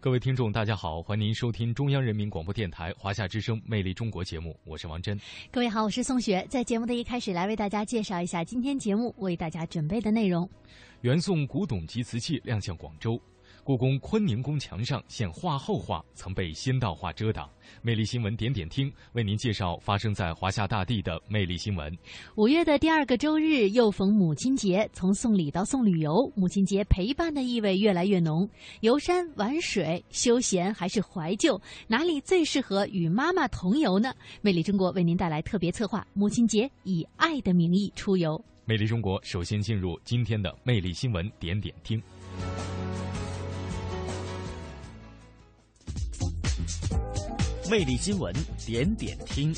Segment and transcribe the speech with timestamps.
[0.00, 5.18] 各位听众，大家好，欢迎您收听中央人民广播电台华夏之声《魅力中国》节目，我是王珍。
[5.50, 6.46] 各位好，我是宋雪。
[6.48, 10.48] 在节目的一开始，来为大家介绍一下今天节目为大家准备的内容。
[11.00, 13.20] 元宋古董及瓷器亮相广州，
[13.68, 17.46] 故宫坤宁宫墙上现画后画曾被仙道画遮挡。
[17.82, 21.94] 魅力新闻点点听为您介绍发生在华夏大地的魅力新闻。
[22.36, 28.48] 五月的第二个周日又逢母亲节，从送礼到送旅游，母亲节陪伴的意味越来越浓。
[28.80, 34.14] 游山玩水、休闲还是怀旧，哪里最适合与妈妈同游呢？
[34.40, 38.42] 魅力中国为您带来特别策划，母亲节以爱的名义出游。
[38.64, 42.02] 魅力中国首先进入今天的魅力新闻点点听。
[47.70, 49.54] 魅力新闻点点听。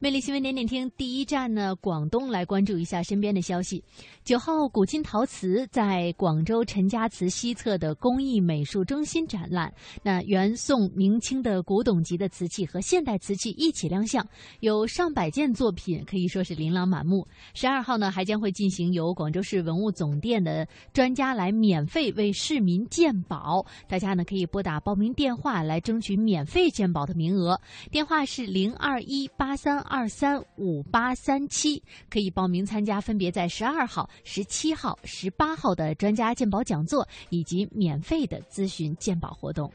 [0.00, 3.82] 魅力新闻点点听，第一站呢，广东来关注一下身边的消息。
[4.26, 9.72] 九号，古今陶瓷在广州陈家祠西侧的工艺美术中心展览。
[10.02, 14.26] 那元宋、明清的古董级的瓷器和现代瓷器一起亮相，
[14.58, 17.24] 有上百件作品，可以说是琳琅满目。
[17.54, 27.56] 十二号呢，还将会进行由广州市文物总店的专家来免费为市民鉴宝，大家呢可以拨打报名电话来争取免费鉴宝的名额，
[27.92, 31.80] 电话是零二一八三二三五八三七，
[32.10, 39.70] 可以报名参加分别在十二号、十七号、十八号的专家鉴宝讲座以及免费的咨询鉴宝活动。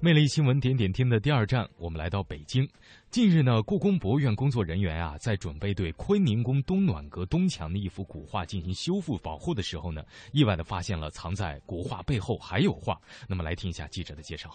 [0.00, 2.68] 魅力新闻点点听的第二站，我们来到北京。
[3.08, 13.00] 近日呢，故宫博物院工作人员啊，在准备对坤宁宫东暖阁东墙的一幅古画进行修复保护的时候呢，意外的发现了藏在古画背后还有画。
[13.26, 14.50] 那么来听一下记者的介绍。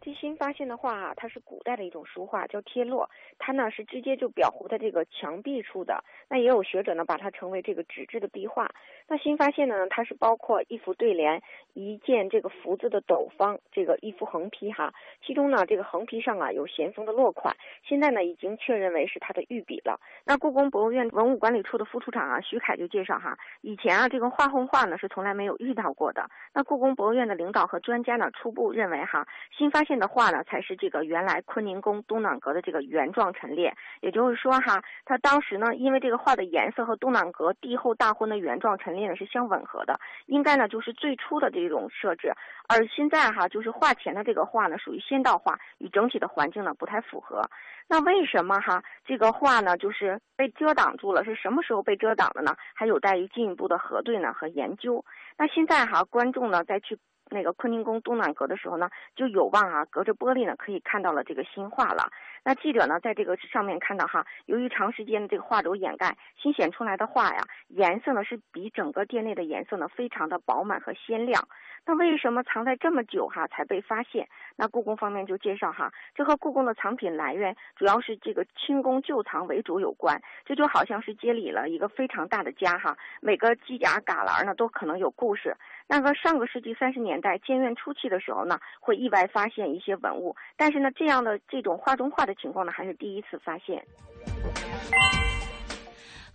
[0.00, 3.06] 最新发现的画啊，它是古代的一种书画，叫贴落。
[3.38, 6.02] 它呢是直接就裱糊在这个墙壁处的。
[6.28, 8.70] 那也有学者呢把它称为这个纸质的壁画。
[9.06, 14.92] 那新发现呢，它是包括一幅对联、一件这个福字的斗方，这个一幅横批哈。
[15.24, 19.98] 其中呢，这个横批上啊有咸丰的落款，现在呢已经确认为是他的御笔了。
[20.26, 26.28] 那故宫博物院文物管理处的副处长啊徐凯就介绍哈，以前啊这个画红画呢是从来没有遇到过的。
[26.52, 33.74] 那故宫博物院的领导和专家呢初步认为哈，新发现的画呢才是这个原来坤宁宫东暖阁的这个原状陈列。
[34.02, 42.32] 也就是说哈，他当时呢因为这个画的颜色和东暖阁帝后大婚的原状陈列呢是相吻合的，应该呢就是最初的这种设置。
[42.68, 47.48] 而现在哈就是画前的这个画呢属于仙道画，与整体的环境呢不太符合。
[47.90, 51.24] 那为什么哈这个画呢就是被遮挡住了？
[51.24, 52.54] 是什么时候被遮挡的呢？
[52.74, 55.02] 还有待于进一步的核对呢和研究。
[55.38, 56.98] 那现在哈观众呢再去
[57.30, 62.10] 那个坤宁宫东暖阁的时候呢，就有望啊隔着玻璃呢可以看到了这个新画了。
[62.44, 71.46] 那记者呢在这个上面看到哈，由于长时间的这个画轴掩盖，新显出来的画呀颜色呢是比整个店内的颜色呢非常的饱满和鲜亮。
[71.84, 74.28] 那为什么藏在这么久哈才被发现？
[74.56, 80.20] 那故宫方面就介绍哈，这和故宫的藏品来源主要是这个清宫旧藏为主有关。
[80.44, 85.56] 这就好像是街里了一个非常大的家哈，每个犄角旮旯呢都可能有故事。
[85.88, 93.82] 那个上个世纪三十年代建院初期的时候呢，会意外发现一些文物，但是呢，这样的这种画中画的情况呢，还是第一次发现。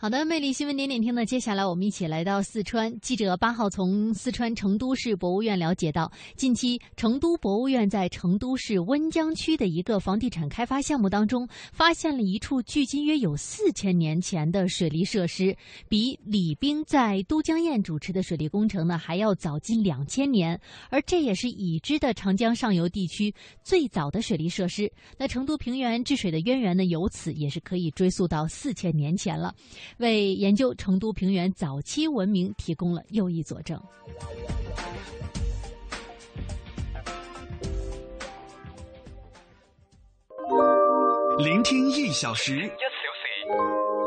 [0.04, 2.94] 好的，魅力新闻点点听呢，接下来我们一起来到四川。
[3.00, 15.56] 记者八号从四川成都市博物院了解到，近期成都博物院在成都市温江区的一个房地产开发项目当中，发现了一处距今约有四千年前的水利设施，
[15.88, 20.60] 比李冰在都江堰主持的水利工程呢还要早近两千年，
[20.90, 23.34] 而这也是已知的长江上游地区
[23.64, 24.92] 最早的水利设施。
[25.18, 29.56] 那成都平原治水的渊源呢，由此也是可以追溯到四千年前了。
[29.98, 33.80] 为研究成都平原早期文明提供了又一佐证。
[41.40, 42.76] 聆听一小时，一小时，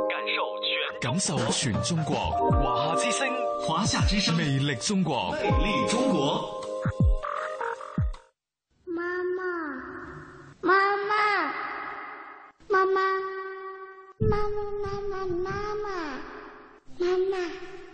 [0.08, 2.16] 感受全感受全中国。
[2.50, 3.28] 华夏之声，
[3.60, 6.65] 华夏之聲，魅力中国，魅力中國。
[14.18, 16.18] 妈妈妈妈妈妈
[16.98, 17.85] 妈妈。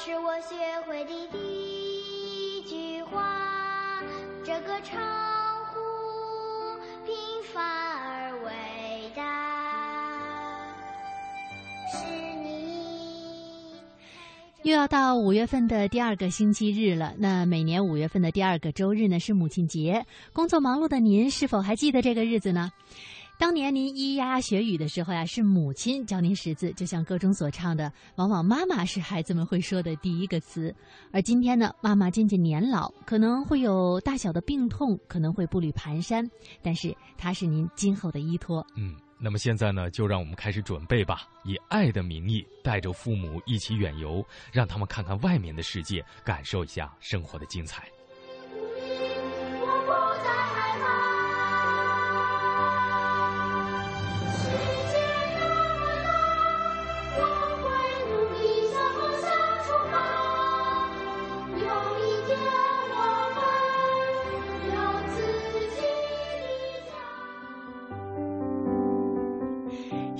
[0.00, 0.54] 是我学
[0.86, 4.00] 会的第一句话，
[4.44, 4.96] 这个称
[5.66, 5.80] 呼
[7.04, 7.12] 平
[7.52, 10.62] 凡而伟大，
[11.92, 12.06] 是
[12.44, 13.74] 你。
[14.62, 17.14] 又要到五月份的第二个星期日了。
[17.18, 20.06] 那每年五月份的第二个周日呢是母亲节。
[20.32, 22.70] 工作忙碌的您是否还记得这个日子呢？
[23.38, 30.74] 当年您咿咿呀呀学语的时候呀，是母亲教您识字，就像歌中所唱的，往往妈妈是孩子们会说的第一个词。
[31.12, 36.28] 而今天呢，妈妈渐渐年老，可能会有大小的病痛，可能会步履蹒跚，
[36.60, 38.66] 但是她是您今后的依托。
[38.74, 44.20] 嗯，那么现在呢，就让我们开始准备吧，以爱的名义，带着父母一起远游，
[44.52, 47.88] 让他们看看外面的世界，感受一下生活的精彩。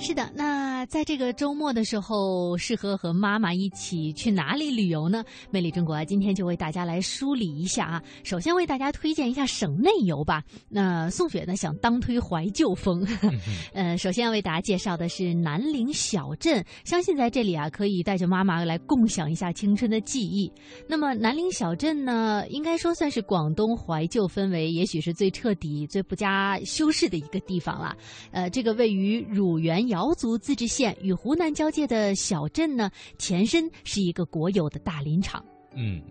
[0.09, 5.23] 是的，那在这个周末的时候，适合和妈妈一起去哪里旅游呢？
[5.51, 8.03] 魅力中国啊，今天就为大家来梳理一下啊。
[8.23, 10.41] 首先为大家推荐一下省内游吧。
[10.67, 13.05] 那宋雪呢想当推怀旧风，
[13.71, 20.51] 呃，首先要为大家介绍的是南岭小镇，相信在这里啊，可以带着妈妈来共享一下青春的记忆。
[20.87, 27.95] 那么南岭小镇呢，应该说算是广东怀旧氛围，也许是最彻底、最不加修饰的一个地方了。
[28.31, 35.43] 呃，这个位于乳源瑶族自治县与湖南交界的小镇呢，前身是一个国有的大林场。
[35.75, 36.01] 嗯，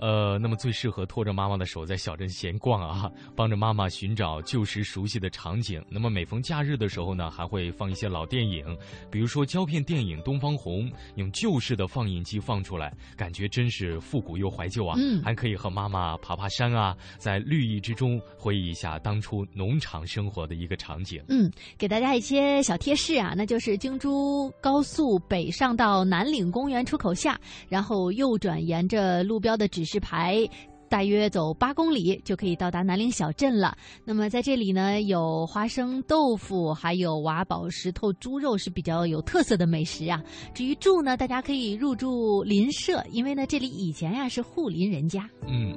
[0.00, 5.84] 呃，那么最适合拖着妈妈的手在小镇闲逛啊，帮着妈妈寻找旧时熟悉的场景。
[5.88, 8.64] 那么每逢假日的时候呢，还会放一些老电影，
[9.10, 14.94] 比如说胶片电影《东方红》，用旧式的放映机放出来，感觉真是复古又怀旧啊。
[14.98, 21.22] 嗯还可以和妈妈爬爬山啊，在绿意之中回忆一下当初农场生活的一个场景。
[21.28, 27.38] 嗯，给大家一些小贴士啊，那就是京珠高速北上到南岭公园出口下，
[27.68, 30.48] 然后右转沿着路标的指示纸牌
[30.90, 33.78] 大约走八公里就可以到达南岭小镇了。
[34.04, 40.20] 那么在这里呢，有花生豆腐，还有瓦宝石头猪肉是比较有特色的美食啊。
[40.52, 45.30] 至于住呢，大家可以入住邻舍，因为呢这里以前呀是护林人家。
[45.46, 45.72] 嗯，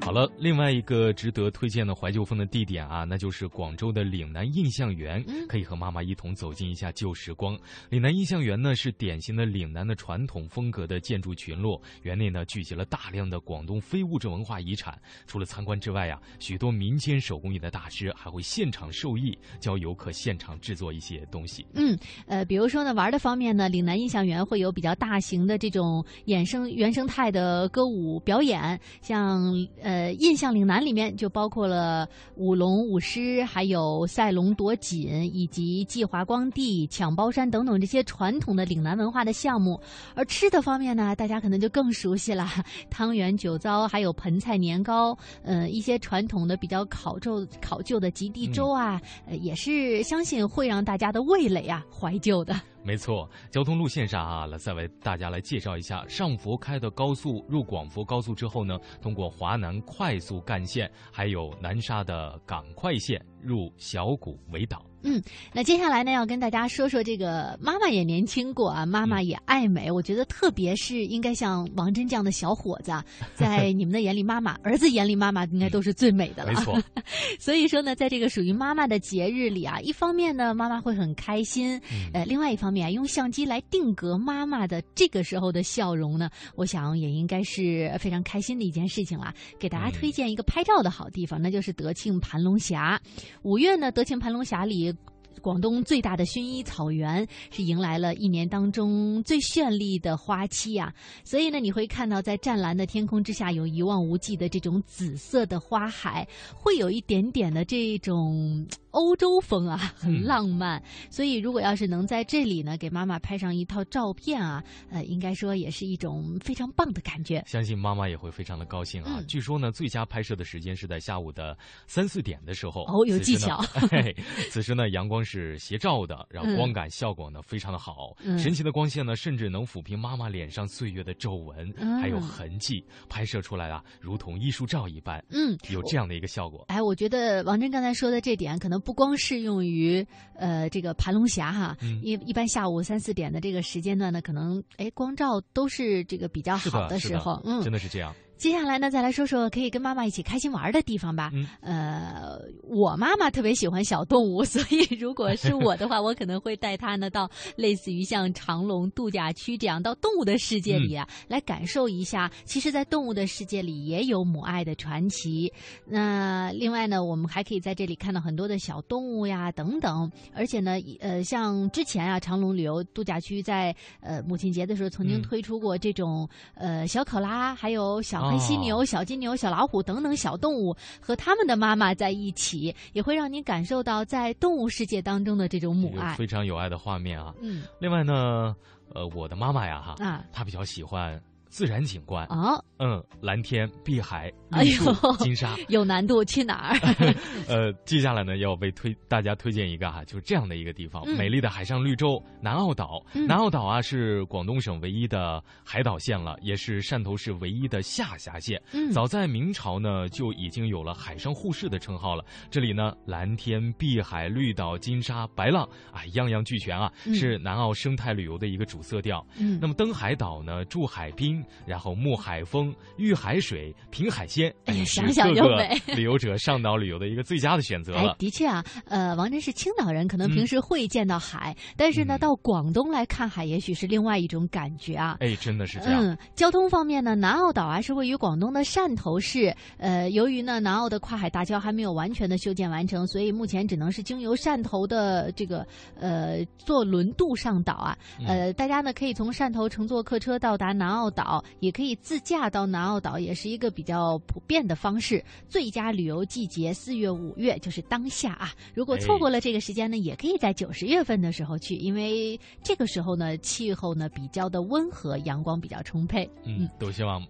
[0.00, 7.56] 好了，另外一个值得推荐的怀旧风的地点啊，那就是广州的岭南印象园，可以和妈妈一同走进一下旧时光。
[7.88, 14.98] 岭南印象园呢是典型的岭南的传统风格的建筑群落，园内呢聚集了大量的广东非物质文文化遗产。
[15.26, 21.66] 除了参观之外呀、许多民间手工艺的大师还会现场授艺，教游客现场制作一些东西。
[21.74, 39.78] 嗯，呃，比如说呢，玩的方面呢，岭南印象园会有比较大型的这种衍生原生态的歌舞表演，像呃印象岭南里面就包括了舞龙舞狮，还有赛龙夺锦，以及祭华光地、抢包山等等这些传统的岭南文化的项目。
[40.14, 42.48] 而吃的方面呢，大家可能就更熟悉了，
[42.88, 49.00] 汤圆、酒糟，还有盆菜年糕，呃，一些传统的比较考究考究的极地粥啊，
[49.40, 52.60] 也是相信会让大家的味蕾啊怀旧的。
[52.82, 64.84] 没错，交通路线上啊，来再为大家来介绍一下，上佛开的高速入广佛高速之后呢，通过华南快速干线，还有南沙的港快线入小谷围岛。
[65.02, 69.90] 嗯，那接下来呢，要跟大家说说这个妈妈也年轻过啊，妈妈也爱美。
[69.90, 73.02] 我觉得特别是应该像王真这样的小伙子啊，
[73.34, 76.52] 在你们的眼里，妈妈儿子眼里，妈妈应该都是最美的了。
[76.52, 76.78] 没错。
[77.40, 81.80] 所以说呢，在这个属于妈妈的节日里啊，一方面呢，妈妈会很开心，
[82.12, 89.34] 呃，另外一方用相机来定格妈妈的这个时候的笑容呢，我想也应该是非常开心的一件事情啦。
[89.58, 93.00] 给大家推荐一个拍照的好地方，那就是德庆盘龙峡。
[93.42, 94.94] 五月呢，德庆盘龙峡里。
[95.40, 100.92] 广东最大的薰衣草原，是迎来了一年当中最绚丽的花期啊。
[101.24, 110.82] 所以呢，你会看到在湛蓝的天空之下，有一望无际的这种紫色的花海，会有一点点的这种欧洲风啊，很浪漫。
[111.10, 117.42] 所以，如果要是能在这里呢，给妈妈拍上一套照片啊，呃，应该说也是一种非常棒的感觉。
[117.46, 119.16] 相信妈妈也会非常的高兴啊。
[119.18, 121.56] 嗯据说呢，最佳拍摄的时间是在下午的
[121.86, 122.84] 三四点的时候。
[122.84, 123.58] 哦有技巧
[123.90, 124.14] 嘿
[124.50, 135.22] 此时呢，阳光是斜照的，然后嗯光感效果呢非常的好，嗯神奇的光线呢，甚至能抚平妈妈脸上岁月的皱纹、嗯还有痕迹，拍摄出来啊，如同艺术照一般。
[135.30, 136.64] 嗯，有这样的一个效果。
[136.68, 148.12] 哎，我觉得王真刚才说的这点，可能不光适用于呃这个盘龙峡哈，嗯一一般下午三四点的这个时间段呢，可能哎光照都是这个比较好的时候，嗯，真的是这样。
[148.40, 151.30] 接下来呢，再来说说可以跟妈妈一起开心玩的地方吧。
[151.34, 162.32] 嗯呃，我妈妈特别喜欢小动物，所以如果是我的话，我可能会带她呢到类似于像长隆度假区这样到动物的世界里啊，来感受一下。
[162.46, 165.52] 其实，在动物的世界里也有母爱的传奇。
[165.84, 170.10] 那另外呢，我们还可以在这里看到很多的小动物呀等等。
[170.32, 186.10] 而且呢，呃，像之前啊，长隆旅游度假区在呃母亲节的时候曾经嗯推出过这种、呃小考拉，还有小黑犀牛、哦小金牛、小老虎等等小动物和他们的妈妈在一起，也会让你感受到在动物世界当中的这种母爱。
[186.10, 187.34] 有非常有爱的画面啊。
[187.40, 188.54] 嗯另外呢，
[188.94, 195.56] 呃，我的妈妈呀哈，啊她比较喜欢自然景观，啊，嗯，蓝天、碧海、哎、呦金沙。
[195.68, 196.78] 有难度，去哪儿？
[197.48, 203.04] 呃，接下来呢，要为推大家推荐一个哈，就是这样的一个地方，嗯美丽的海上绿洲南澳岛。
[203.14, 208.60] 嗯南澳岛啊，是广东省唯一的海岛县了，也是汕头市唯一的下辖县。
[208.72, 212.24] 嗯早在明朝呢，就已经有了海上护士的称号了。
[212.48, 219.26] 这里呢，蓝天、碧海、绿岛、金沙、白浪啊，样样俱全啊，嗯是南澳生态旅游的一个主色调。
[219.36, 228.16] 嗯那么登海岛呢，住海滨，然后沐海风、遇海水、品海鲜，哎呀是想想就美 旅游者上岛旅游的一个最佳的选择哎了，。
[228.18, 235.16] 的确啊，呃，王真是青岛人，可能嗯平时会见到海，但是呢，嗯到广东来看海，也许是另外一种感觉啊。
[235.20, 236.02] 哎，真的是这样。
[236.02, 239.54] 嗯，交通方面呢，南澳岛啊是位于广东的汕头市。
[239.78, 245.66] 呃，由于呢南澳的跨海大桥还没有完全的修建完成，所以目前只能是经由汕头的这个
[245.98, 247.96] 呃坐轮渡上岛啊。
[248.18, 255.22] 嗯呃，大家呢可以从汕头乘坐客车到达南澳岛，也可以自驾到南澳岛，也是一个比较普遍的方式。
[255.48, 258.54] 最佳旅游季节四月、五月就是当下啊。
[258.74, 266.28] 如果错过了这个时间呢，也可以在九十月份的时候去，因为这个时候呢气候呢比较的温和，阳光比较充沛。
[266.44, 267.22] 嗯，都希望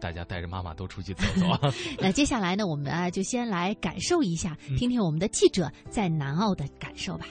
[0.00, 1.60] 大家带着妈妈都出去走走啊。
[2.00, 7.26] 那接下来呢，我们啊就先来感受一下，嗯听听我们的记者在南澳的感受吧。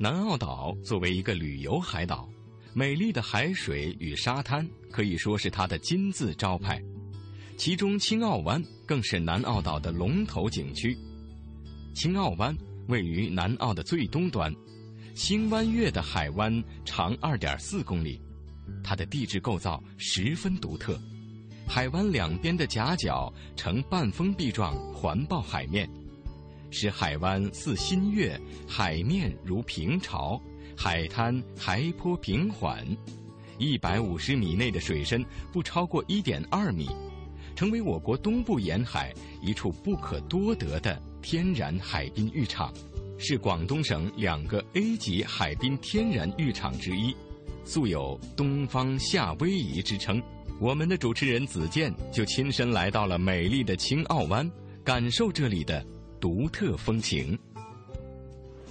[0.00, 2.28] 南澳岛作为一个旅游海岛，
[2.74, 6.82] 美丽的海水与沙滩可以说是它的金字招牌。
[7.56, 10.96] 其中青澳湾更是南澳岛的龙头景区。
[11.94, 12.56] 青澳湾
[12.86, 14.54] 位于南澳的最东端，
[15.14, 18.20] 星湾月的海湾长2.4公里，
[18.84, 20.96] 它的地质构造十分独特。
[21.66, 25.90] 海湾两边的夹角呈半封闭状环抱海面，
[26.70, 30.40] 使海湾似新月，海面如平潮，
[30.80, 32.86] 海滩海坡平缓，
[33.58, 36.88] 一百五十米内的水深不超过一点二米，
[37.56, 42.72] 成为我国东部沿海一处不可多得的天然海滨浴场，
[43.18, 47.12] 是广东省两个 A 级海滨天然浴场之一，
[47.64, 50.22] 素有“东方夏威夷”之称。
[50.60, 54.48] 我们的主持人子健就亲身来到了美丽的青澳湾，
[54.84, 55.84] 感受这里的
[56.20, 57.36] 独特风情。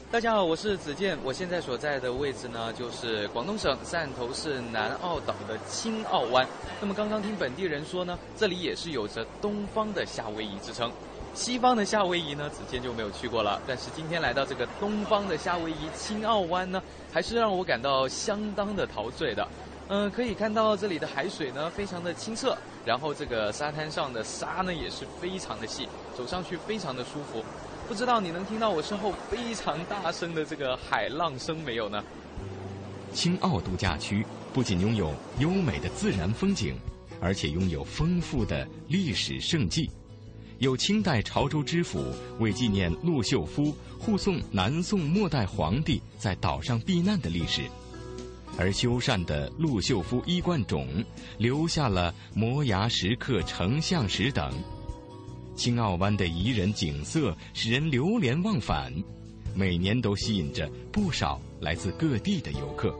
[0.09, 6.47] 大家好，我是子健，我现在所在的位置呢，就是广东省汕头市南澳岛的青澳湾。
[6.79, 10.89] 那么刚刚听本地人说呢，这里也是有着东方的夏威夷之称。
[11.33, 13.61] 西方的夏威夷呢，子健就没有去过了。
[13.67, 19.45] 但是今天来到这个东方的夏威夷青澳湾呢，还是让我感到相当的陶醉的。
[19.89, 25.85] 嗯，可以看到这里的海水呢非常的清澈，然后这个沙滩上的沙呢也是非常的细，
[26.17, 27.43] 走上去非常的舒服。
[27.87, 32.03] 不知道你能听到我身后非常大声的这个海浪声没有呢？
[33.13, 36.75] 青澳度假区不仅拥有优美的自然风景，
[37.21, 39.89] 而且拥有丰富的历史胜迹，
[40.59, 47.61] 有清代潮州知府为纪念陆秀夫护送南宋末代皇帝在岛上避难的历史，
[48.57, 51.03] 而修缮的陆秀夫衣冠冢
[51.37, 54.51] 留下了摩崖石刻成像石等。
[55.57, 58.93] 青澳湾的宜人景色使人流连忘返，
[59.55, 62.95] 每年都吸引着不少来自各地的游客。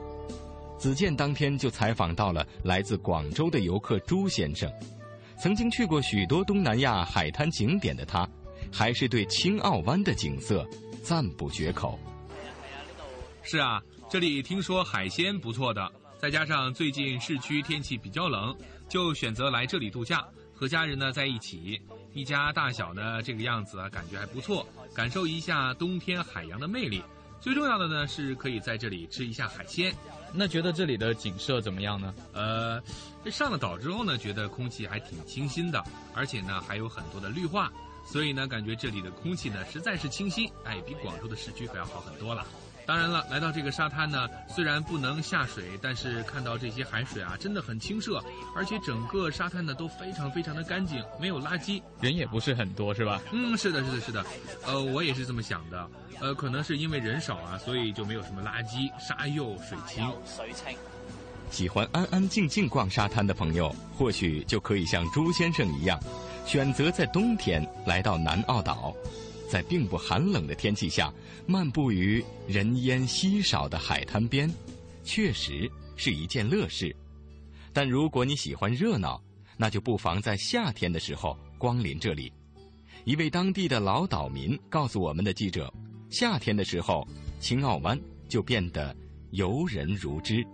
[0.79, 4.71] 子健当天就采访到了来自广州的游客朱先生，
[5.39, 8.27] 曾经去过许多东南亚海滩景点的他，
[8.71, 10.67] 还是对青澳湾的景色
[11.03, 11.97] 赞不绝口。
[13.43, 18.55] 是啊，这里听说海鲜不错的，再加上最近市区天气比较冷，
[18.89, 20.27] 就选择来这里度假，
[20.59, 21.79] 和家人呢在一起，
[22.13, 27.03] 一家大小呢这个样子啊，感觉还不错，感受一下冬天海洋的魅力。
[27.39, 29.93] 最重要的呢是可以在这里吃一下海鲜。
[30.33, 32.13] 那觉得这里的景色怎么样呢？
[32.33, 32.81] 呃，
[33.29, 35.81] 上了岛之后呢，觉得空气还挺清新的，
[36.15, 37.71] 而且呢还有很多的绿化，
[38.03, 42.45] 所以呢感觉这里的空气呢实在是清新，哎，比广州的市区可要好很多了。
[42.88, 48.24] 当然了，来到这个沙滩呢，虽然不能下水，但是看到这些海水啊，真的很清澈，
[48.56, 53.22] 而且整个沙滩呢都非常非常的干净，没有垃圾，人也不是很多，是吧？
[53.34, 54.25] 嗯，是的，是的，是的，
[54.65, 55.86] 呃，我也是这么想的，
[56.22, 60.10] 呃，可能是因为人少啊，所以就没有什么垃圾，沙幼水清。
[60.25, 60.77] 水清。
[61.51, 66.00] 喜欢安安静静逛沙滩的朋友，或许就可以像朱先生一样，
[66.46, 68.94] 选择在冬天来到南澳岛。
[69.50, 71.13] 在并不寒冷的天气下，
[71.46, 74.51] 漫步于人烟稀少的海滩边，
[75.04, 76.96] 确实是一件乐事。
[77.72, 79.22] 但如果你喜欢热闹，
[79.56, 82.32] 那就不妨在夏天的时候光临这里。
[83.06, 85.74] 一位当地的老岛民告诉我们的记者，
[86.10, 87.08] 夏天的时候，
[87.39, 88.96] 青澳湾就变得
[89.32, 90.46] 游人如织。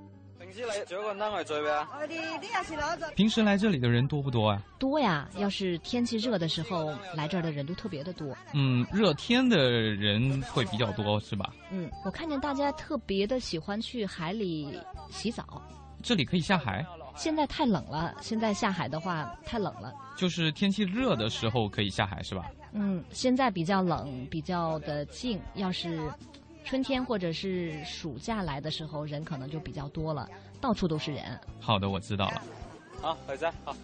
[3.15, 4.62] 平时来这里的人多不多啊？
[4.77, 8.36] 多呀，要是天气热的时候来这儿的人都特别的多。
[8.53, 11.53] 嗯，热天的人会比较多是吧？
[11.72, 14.79] 嗯，我看见大家特别的喜欢去海里
[15.10, 15.62] 洗澡。
[16.03, 16.86] 这里可以下海？
[17.15, 19.93] 现在太冷了，现在下海的话太冷了。
[20.17, 22.51] 就是天气热的时候可以下海是吧？
[22.74, 25.39] 嗯，现在比较冷，比较的静。
[25.55, 26.00] 要是
[26.63, 30.29] 春天或者是暑假来的时候，人可能就比较多了，
[30.62, 31.39] 到处都是人。
[31.60, 32.41] 好的，我知道了。
[33.01, 33.75] 好，回家好。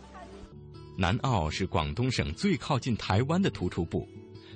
[0.97, 4.07] 南澳是广东省最靠近台湾的突出部，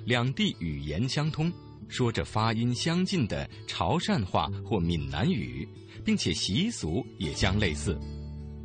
[0.04, 1.52] 两地语言相通，
[1.88, 5.68] 说着发音相近的潮汕话或闽南语，
[6.04, 7.98] 并且习俗也相类似。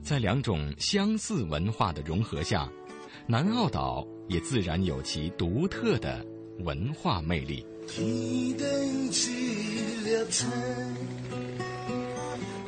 [0.01, 2.69] 在两种相似文化的融合下，
[3.27, 6.25] 南澳岛也自然有其独特的
[6.59, 7.65] 文化魅力。
[7.91, 10.47] 天灯起了彩，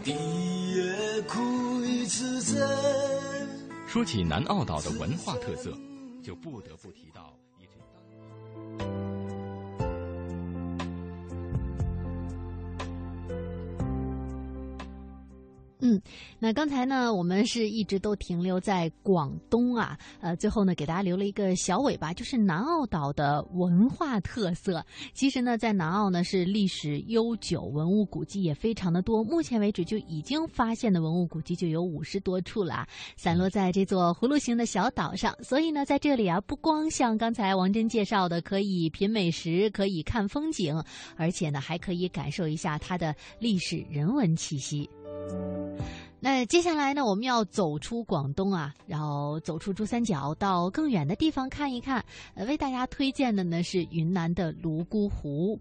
[0.04, 1.40] 地也开
[2.08, 2.60] 自在。
[3.88, 5.78] 说起南澳岛的文化特色，
[6.24, 7.34] 就不得不提到
[15.82, 16.00] 嗯，
[16.40, 24.86] 那刚才呢，我们是一直都停留在广东啊，呃，最后呢，给大家留了一个小尾巴，就是南澳岛的文化特色。
[25.14, 29.24] 其实呢，在南澳呢，是历史悠久，文物古迹也非常的多。
[29.24, 35.36] 目前为止，就已经发现的文物古迹就有五十多处了，散落在这座葫芦形的小岛上。
[35.42, 40.80] 所以呢，在这里啊，不光像刚才王真介绍的，可以品美食，可以看风景，
[41.18, 44.88] 而且呢，还可以感受一下它的历史人文气息。
[46.24, 52.06] 那接下来呢，我们要走出广东啊，然后走出珠三角，到更远的地方看一看。
[52.36, 55.60] 呃，为大家推荐的呢是云南的泸沽湖。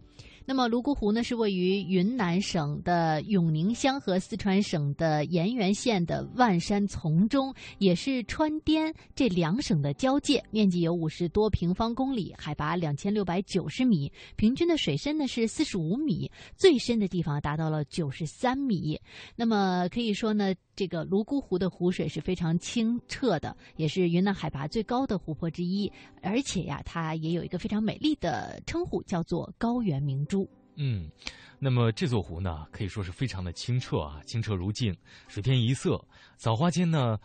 [0.51, 19.01] 那么泸沽湖呢，是位于云南省的永宁乡和四川省的盐源县的万山丛中，也是川滇这两省的交界，面积有五十多平方公里，海拔两千六百九十米，平均的水深呢是四十五米，最深的地方达到了九十三米。
[19.37, 25.89] 那么可以说呢，这个泸沽湖的湖水是非常清澈的，也是云南海拔最高的湖泊之一，
[26.23, 30.40] 而且呀，它也有一个非常美丽的称呼，叫做高原明珠。
[30.83, 31.11] 嗯，
[31.59, 34.97] 那么这座湖呢，可以说是非常的清澈啊，清澈如镜，
[35.29, 36.03] 水天一色。
[36.39, 37.19] 枣花间呢，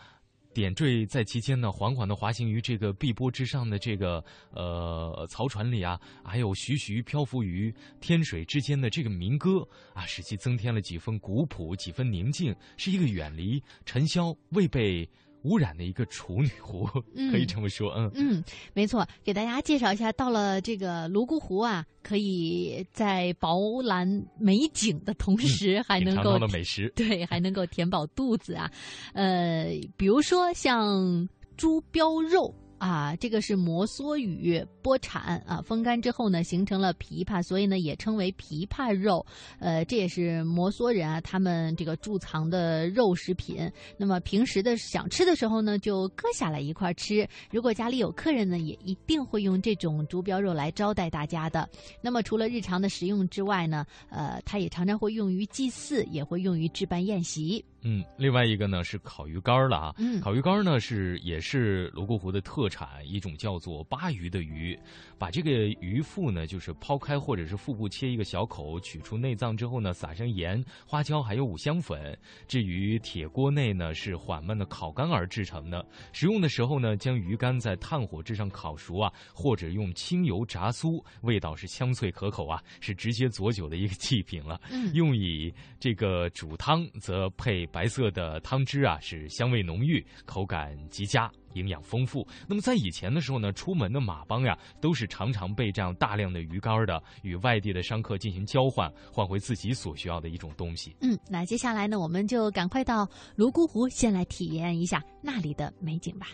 [0.53, 15.09] 点缀在其间呢，缓缓的滑行于这个碧波之上的这个呃草船里啊，还有徐徐漂浮于天水之间的这个民歌啊，使其增添了几分古朴，几分宁静，是一个远离尘嚣、未被。
[15.45, 16.85] 污染的一个处女湖，
[17.31, 19.07] 可以这么说，嗯嗯，没错。
[19.23, 24.07] 给大家介绍一下，到了这个泸沽湖啊，可以在饱览
[24.39, 28.69] 美景的同时，还能够的美食， 对，还能够填饱肚子啊。
[29.13, 32.53] 呃，比如说像猪膘肉。
[32.85, 39.25] 啊，这个是摩梭语剥产啊，风干之后呢，形成了琵琶，所以呢也称为琵琶肉。
[39.57, 43.67] 呃，这也是摩梭人啊他们这个贮藏的肉食品。
[43.97, 47.27] 那么平时的想吃的时候呢，就割下来一块吃。
[47.49, 51.67] 如果家里有客人呢，也一定会用这种竹标肉来招待大家的。
[52.01, 57.65] 那么除了日常的食用之外呢，呃，它也常常会用于祭祀，也会用于置办宴席。
[57.87, 59.95] 嗯，另外一个呢是烤鱼干了啊。
[59.99, 64.77] 嗯，烤鱼干呢是也是泸沽湖的特产，一种叫做巴鱼的鱼。
[65.17, 72.17] 把这个鱼腹呢，就是抛开或者是腹部切一个小口，取出内脏之后呢，撒上盐、花椒还有五香粉。
[72.47, 75.85] 至于铁锅内呢，是缓慢的烤干而制成的。
[76.13, 84.59] 食用的时候呢，将鱼干在炭火之上烤熟啊，或者用清油炸酥，味道是香脆可口啊，是直接佐酒的一个祭品了。
[84.71, 87.65] 嗯，用以这个煮汤则配。
[87.75, 92.25] 白色的汤汁啊，是香味浓郁，口感极佳，营养丰富。
[92.47, 100.95] 那么在以前的时候呢，出门的马帮呀，都是常常备这样大量的鱼干的，与外地的商客进行交换，换回自己所需要的一种东西。
[101.01, 106.27] 嗯，那接下来呢，我们就赶快到泸沽湖，先来体验一下那里的美景吧。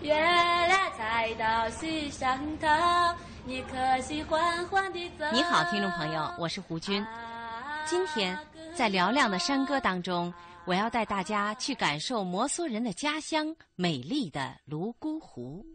[0.00, 2.66] 月亮在到西上头，
[3.44, 5.24] 你可喜欢欢的走？
[5.32, 7.04] 你好，听众朋友，我是胡军。
[7.84, 8.38] 今天
[8.72, 10.32] 在嘹亮的山歌当中，
[10.64, 15.66] 我要带大家去感受摩梭人的家乡——美丽的泸沽湖。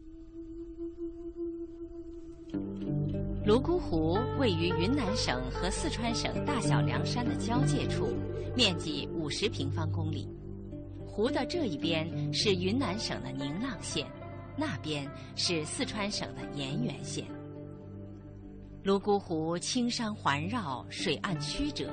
[3.44, 8.16] 泸沽湖位于云南省和四川省大小凉山的交界处，
[8.56, 10.26] 面积五十平方公里。
[11.06, 14.06] 湖的这一边是云南省的宁蒗县。
[14.60, 17.24] 那边是四川省的盐源县。
[18.88, 21.92] 泸沽湖青山环绕，水岸曲折，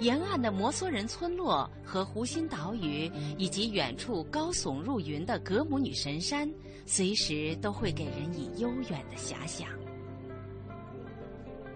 [0.00, 6.50] 沿岸的摩梭人村落和湖心岛屿，以及远处高耸入云的格姆女神山，
[6.86, 9.68] 随时都会给人以悠远的遐想。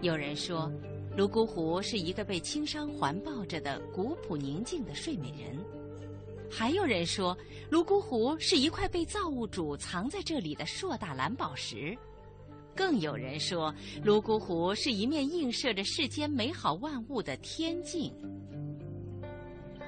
[0.01, 0.67] 有人说，
[1.15, 5.55] 泸沽湖是一个被青山环抱着的古朴宁静的睡美人。
[6.49, 7.37] 还有人说，
[7.69, 11.95] 泸沽湖是一块被造物主藏在这里的硕大蓝宝石；
[12.79, 18.09] 更有人说，泸沽湖是一面映射着世间美好万物的天境。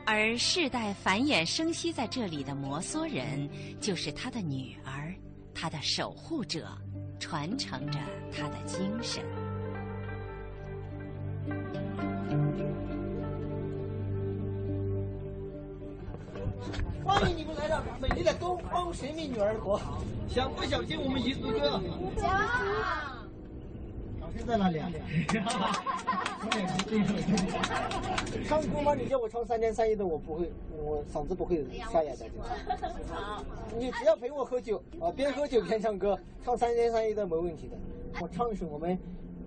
[0.06, 3.50] 而世代繁衍生息在这里的摩梭人，
[3.80, 5.16] 就是他的女儿，
[5.54, 6.68] 他的守护者，
[7.18, 7.98] 传承着
[8.30, 9.24] 他的精神。
[17.04, 19.80] 欢迎你们来到美丽的东方神秘女儿国，
[20.28, 21.82] 想不想听我们彝族歌？
[22.20, 22.30] 想。
[24.20, 24.90] 老师在哪里啊？
[28.48, 28.94] 唱歌吗？
[28.94, 32.26] 你叫我唱三天三夜的，我不会，我嗓子不会沙哑的。
[33.78, 37.78] 你只要陪我喝酒啊，边喝酒边唱歌，唱三天三夜的没问题的。
[38.22, 38.98] 我唱一首我们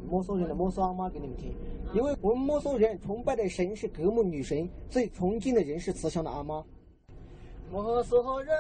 [0.09, 1.55] 摩梭人的摩梭阿妈给你们听，
[1.95, 6.65] 因为我们摩梭人崇拜的神是格木女神，最崇敬的人是慈祥的阿妈。
[7.75, 8.57] 摩梭人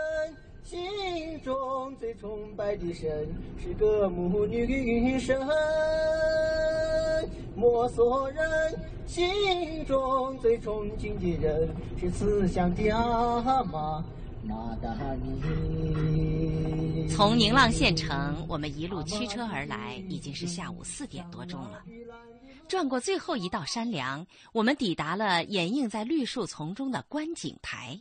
[0.64, 5.40] 心中最崇拜的神是个母女神，
[7.54, 14.04] 摩梭人心中最崇敬的人是慈祥的阿妈。
[17.08, 21.84] 从宁蒗县城，我们一路驱车而来，已经是下午四点多钟了。
[22.66, 27.96] 转过最后一道山梁，我们抵达了掩映在绿树丛中的观景台。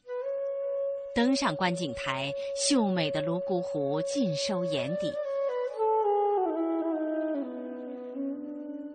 [1.15, 5.13] 登上观景台，秀美的泸沽湖尽收眼底。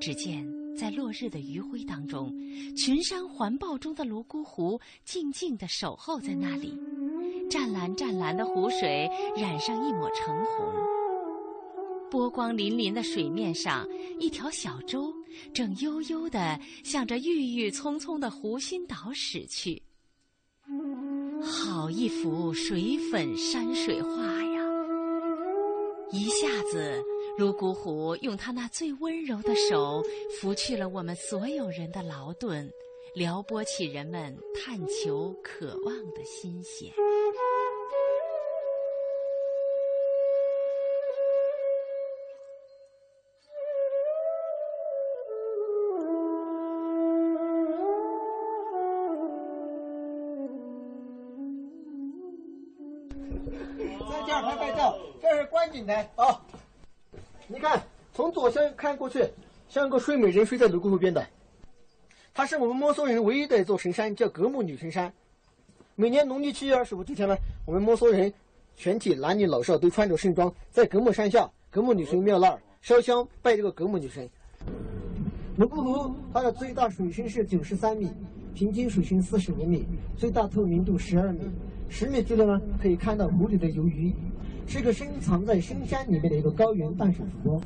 [0.01, 0.45] 只见
[0.77, 2.35] 在落日的余晖当中，
[2.77, 6.77] 群山环抱中的泸沽湖静静地守候在那里。
[7.49, 10.75] 湛蓝湛蓝的湖水染上一抹橙红，
[12.11, 15.15] 波光粼粼的水面上，一条小舟
[15.55, 19.81] 正悠悠地向着郁郁葱葱的湖心岛驶去。
[21.43, 24.09] 好一幅水粉山水画
[24.45, 24.65] 呀！
[26.11, 27.03] 一下子，
[27.39, 30.03] 泸沽湖用他那最温柔的手
[30.41, 32.71] 拂去了我们所有人的劳顿，
[33.15, 36.93] 撩拨起人们探求、渴望的心弦。
[53.59, 56.41] 在这儿拍拍照，这是观景台啊！
[57.47, 59.27] 你看，从左向看过去，
[59.69, 61.27] 像个睡美人睡在泸沽湖边的。
[62.35, 65.13] 它是我们摩梭人唯一的一座神山，叫格木女神山。
[65.97, 68.33] 每年农历七月二十五之前呢，我们摩梭人
[68.77, 74.29] 全体男女老少都穿着盛装，在格木山下格木女神庙那儿烧香拜这个格木女神。
[75.57, 78.13] 泸沽湖它的最大水深是九十三米，
[78.55, 79.85] 平均水深四十五米，
[80.17, 81.41] 最大透明度十二米。
[81.89, 84.13] 十米距离呢，可以看到湖里的游鱼，
[84.67, 87.61] 是一个深藏在深山里面的一个高原淡水湖。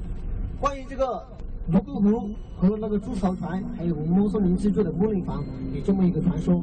[0.61, 1.23] 关于这个
[1.69, 6.63] 泸沽湖和那个猪槽船，还有我们摩梭人居住的木林房，有这么一个传说。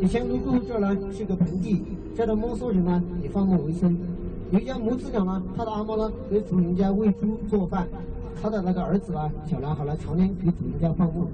[0.00, 1.82] 以前泸沽湖这儿呢是个盆地，
[2.16, 3.96] 这儿的摩梭人呢以放牧为生。
[4.50, 7.86] 有一家母子俩呢，他的阿嬷呢给主人家喂猪做饭，
[8.40, 11.28] 他的那个儿子呢，小男孩呢，常年给主人家放牧。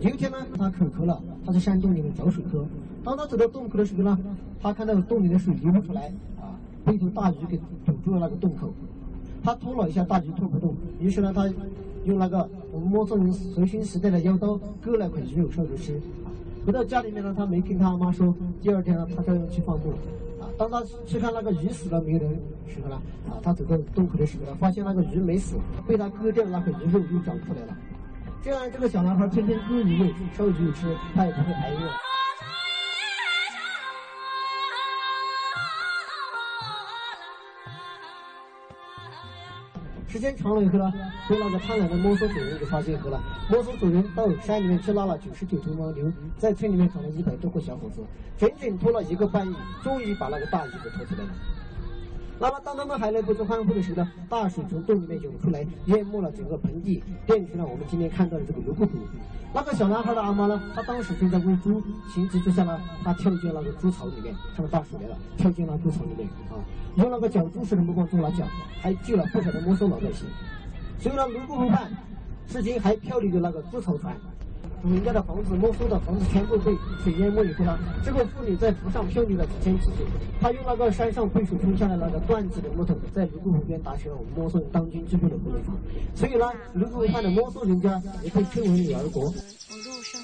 [0.00, 2.64] 有一天呢，他口渴了，他在山洞里面找水喝。
[3.04, 4.18] 当他走到洞口的时候呢，
[4.58, 6.06] 他看到洞里的水流不出来，
[6.40, 8.72] 啊，被一头大鱼给堵住了那个洞口。
[9.42, 11.46] 他拖了一下，大鱼拖不动，于是呢，他
[12.04, 16.00] 用那个我们摩梭人随身携带的腰刀割了块鱼肉烧着吃。
[16.64, 18.34] 回到家里面呢，他没跟他妈说。
[18.62, 19.90] 第二天呢，他照样去放牧。
[20.40, 22.26] 啊，当他去看那个鱼死了没有的
[22.66, 22.96] 时候呢，
[23.28, 27.76] 啊，他走到洞口的时候呢，发现那个鱼没死，被他割掉的那块鱼肉又长出来了。
[28.42, 31.90] 这样，这个小男孩天天割鱼肉、烧鱼肉吃，他也不会挨饿。
[40.08, 40.90] 时间长了以后呢，
[41.28, 43.20] 被那个贪婪的摩梭主人给发现后了。
[43.48, 48.02] 摩梭主人到山里面去拉了九十九头牦牛，在村里面找了一百多个小伙子，
[48.38, 51.30] 整整拖了一个半月，终于把那个大鱼给拖出来了。
[52.42, 58.92] 那么，当他们还来不及欢呼的时候呢，大水从洞里面涌出来，淹没了整个盆地，变成了我们今天看到的这个泸沽湖。
[59.52, 61.82] 那个小男孩的阿妈呢，他当时正在喂猪，
[62.14, 66.56] 情急之下呢，他跳进了那个猪槽里面，看到大水来了，跳进了猪槽里面啊，
[66.96, 68.46] 用那个绞猪式的目光做了脚，
[68.80, 70.26] 还救了不少的摩梭老百姓。
[70.98, 71.90] 所以呢，泸沽湖畔
[72.48, 74.16] 至今还漂流着那个猪槽船。
[74.82, 76.72] 主人家的房子、摩梭的房子全部被
[77.04, 80.06] 水淹没以后呢，这个妇女在湖上漂流了几天几夜，
[80.40, 85.76] 她用那个山上被水冲下来那个断子的木头，在泸沽湖边搭起了我们摩梭人当今居住的木林房。
[86.14, 89.24] 所以呢，泸沽湖畔的墨苏人家也被称为女儿国。
[89.24, 90.20] 网络声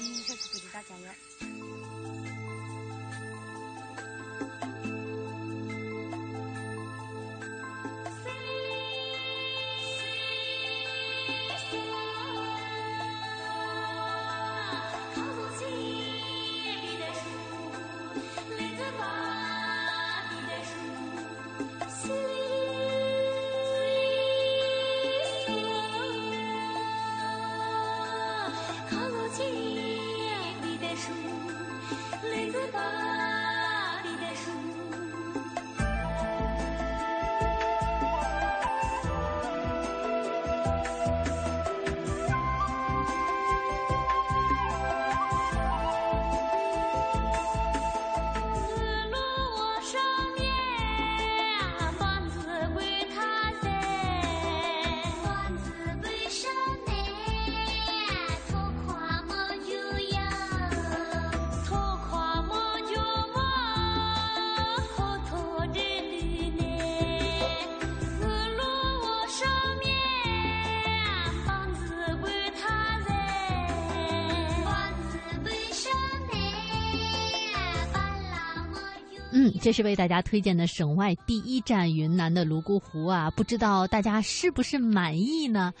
[79.61, 85.73] 这是为大家推荐的省外第一站云南的泸沽湖啊，不知道大家是不是满意呢？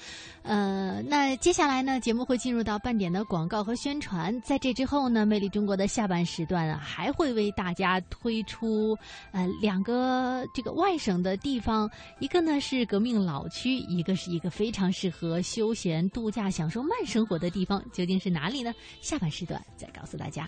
[0.43, 8.97] 呃，那接下来呢，节目会进入到半点的广告和宣传，在这之后呢，魅力中国的下半时段啊，还会为大家推出
[9.31, 18.73] 呃两个这个外省的地方，一个呢是革命老区，一个是一个非常适合休闲度假、享受慢生活的地方，究竟是哪里呢？
[19.01, 20.47] 下半时段再告诉大家。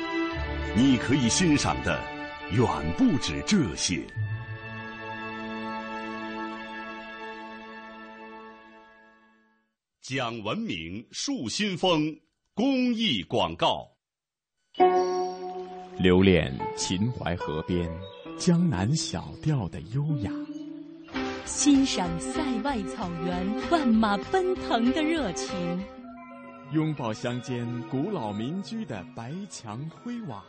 [0.75, 1.99] 你可以欣赏的
[2.51, 2.65] 远
[2.97, 4.01] 不止这些。
[10.01, 12.19] 讲文明树新风
[12.53, 13.87] 公益广告。
[15.97, 17.89] 留恋秦淮河边
[18.37, 20.31] 江南小调的优雅，
[21.45, 25.55] 欣赏塞外草原万马奔腾的热情，
[26.71, 30.41] 拥抱乡间古老民居的白墙灰瓦。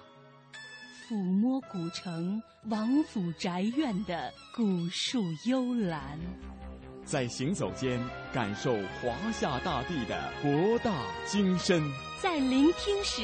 [1.08, 6.16] 抚摸古城王府宅院的古树幽兰，
[7.04, 8.00] 在行走间
[8.32, 10.92] 感受华夏大地的博大
[11.26, 11.82] 精深，
[12.20, 13.20] 在聆听时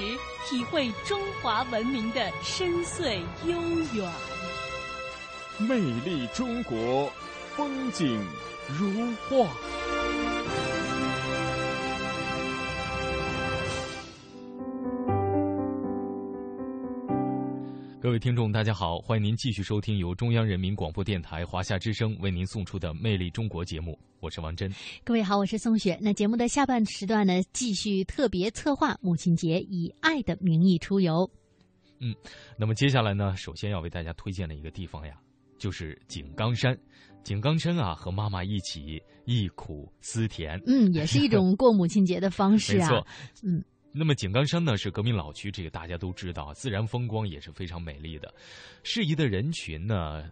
[0.48, 3.62] 体会中华文明的深邃悠
[3.94, 4.12] 远。
[5.60, 7.12] 魅力中国，
[7.54, 8.20] 风景
[8.76, 9.48] 如画。
[18.08, 24.72] 各位听众，大家好，欢迎您继续收听由中央人民广播电台华夏之声为您送出的《魅力中国》节目，我是王真。
[25.04, 25.98] 各位好，我是宋雪。
[26.00, 31.30] 那节目的下半时段呢，继续特别策划母亲节以爱的名义出游。
[32.00, 32.14] 嗯，
[32.56, 35.12] 那么接下来呢，首先要为大家推荐的一个地方呀，
[35.58, 36.74] 就是井冈山。
[37.22, 40.58] 井冈山啊，和妈妈一起忆苦思甜。
[40.66, 42.88] 嗯，也是一种过母亲节的方式啊。
[42.88, 43.06] 没错，
[43.42, 43.62] 嗯。
[43.92, 48.32] 那么井冈山呢是革命老区，这个大家都知道，自然风光也是非常美丽的，
[48.82, 50.30] 适宜的人群呢。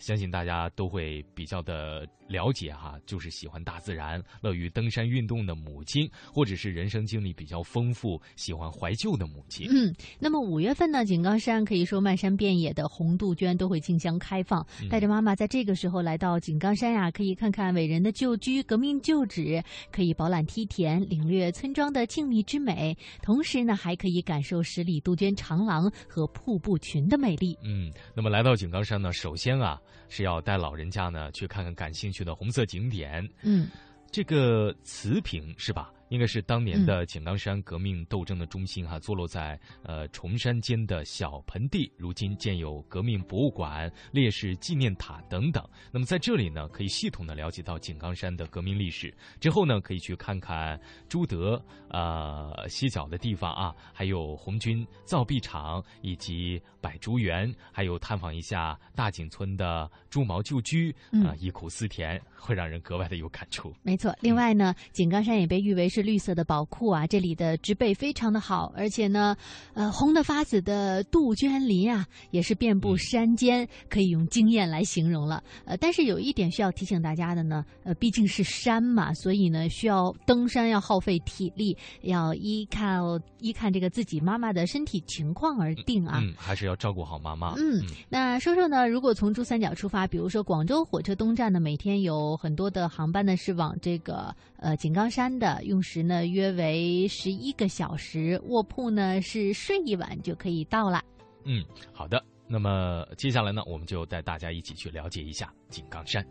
[0.00, 9.68] 相信大家都会比较的了解哈，就是喜欢大自然、乐于登山运动的母亲，或者是人生经历比较丰富、喜欢怀旧的母亲。
[9.70, 14.66] 嗯，那么五月份呢，井冈山可以说漫山遍野的红杜鹃都会竞相开放。
[14.88, 27.54] 带着妈妈在这个时候来到井冈山呀，可以看看伟人的旧居、革命旧址，可以饱览梯田，领略村庄的静谧之美，同时呢，还可以感受十里杜鹃长廊和瀑布群的美丽。
[27.62, 29.78] 嗯，那么来到井冈山呢，首先啊。
[30.08, 33.28] 是要带老人家呢去看看感兴趣的红色景点。
[33.42, 33.68] 嗯，
[34.10, 35.92] 这个瓷瓶是吧？
[36.10, 45.66] 应该是当年的井冈山革命斗争的中心哈，坐落在呃崇山间的小盆地，如今建有革命博物馆、烈士纪念塔等等。
[45.92, 49.14] 那么在这里呢，可以系统的了解到井冈山的革命历史。
[49.40, 60.94] 之后呢，可以去看看朱德呃歇脚的地方啊，还有红军造币厂以及百竹园，还有探访一下大井村的朱毛旧居
[61.24, 63.72] 啊，忆苦思甜，会让人格外的有感触。
[63.82, 66.00] 没错，另外呢，井冈山也被誉为是。
[66.10, 69.36] 绿色的宝库啊，这里的植被非常的好，而且呢，
[69.74, 75.44] 呃，红的发紫的杜鹃林啊，也是遍布山间，可以用惊艳来形容了。
[75.66, 86.18] 呃，但是有一点需要提醒大家的呢，呃，毕竟是山嘛，所以呢，需要登山要耗费体力，要依靠依看这个自己妈妈的身体情况而定啊。
[86.20, 87.54] 嗯，还是要照顾好妈妈。
[87.58, 101.02] 嗯，那说说呢，如果从珠三角出发，比如说广州火车东站呢，每天有很多的航班呢是往这个呃井冈山的，用时呢约为十一个小时，卧铺呢是睡一晚就可以到了。
[101.44, 102.22] 嗯，好的。
[102.52, 106.26] 那么接下来呢，我们就带大家一起去了解一下井冈山。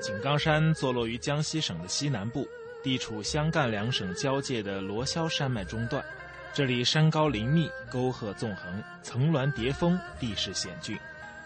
[0.00, 2.46] 井冈山坐落于江西省的西南部，
[2.82, 6.04] 地处湘赣两省交界的罗霄山脉中段。
[6.52, 10.98] 这里山高林密，沟壑纵横，层峦叠峰，地势险峻。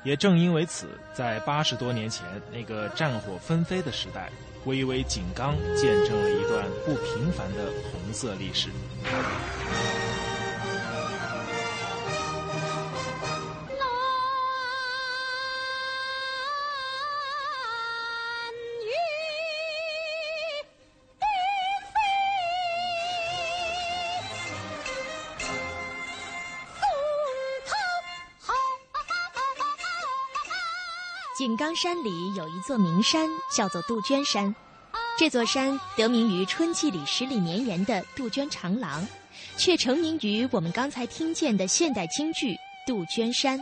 [0.03, 4.31] 也正因为此，在八十多年前那个战火纷飞的时代，
[4.65, 8.69] 巍巍井冈见证了一段不平凡的红色历史。
[31.65, 34.55] 当山里有一座名山，叫做杜鹃山。
[35.19, 39.03] 这座山得名于春季里十里绵延的杜鹃长廊，
[39.57, 42.53] 却成名于我们刚才听见的现代京剧
[42.87, 43.59] 《杜鹃山》。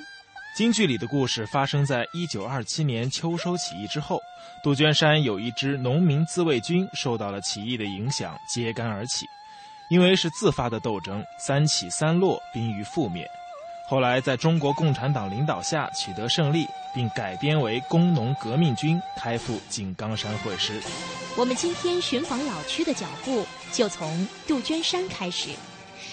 [0.57, 4.21] 京剧里的故事发生在一九二七年秋收起义之后，
[4.65, 9.27] 杜鹃山有一支农民自卫军受到了起义的影响，揭竿而起。
[9.91, 13.25] 因为是自发的斗争，三起三落，濒于覆灭。
[13.89, 20.81] 后来在中国共产党领导下取得胜利，并改编为工农革命军，开赴井冈山会师。
[21.37, 25.51] 我们今天寻访老区的脚步，就从杜鹃山开始。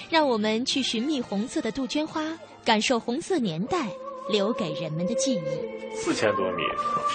[0.10, 2.22] 让我们去寻觅红色的杜鹃花，
[2.66, 3.86] 感受红色年代
[4.30, 5.96] 留给人们的记忆。
[5.96, 6.64] 四千多米，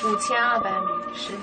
[0.04, 1.38] 五千二百米，十里。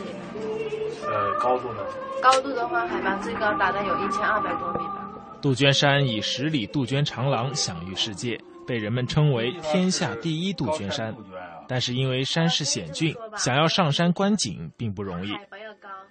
[1.06, 1.84] 呃，高度呢？
[2.22, 5.06] 高度的话，海拔最高达到有一千二百多米吧。
[5.42, 8.40] 杜鹃山以十里杜鹃长廊享誉世界。
[8.66, 11.16] 被人们称为天下第一杜鹃山，
[11.68, 15.32] 但是因为山势险峻，想要上山观景并不容易。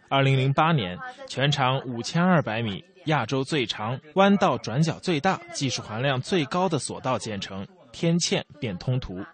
[0.08, 0.98] 二零零八年，
[1.28, 9.24] 全长五千二百米、亚洲最长、弯道转角最大、技术含量最高的索道建成，天堑变通途。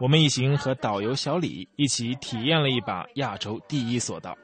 [0.00, 4.36] 我们一行和导游小李一起体验了一把亚洲第一索道。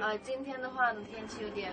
[0.00, 1.72] 呃，今天的话呢，天气有点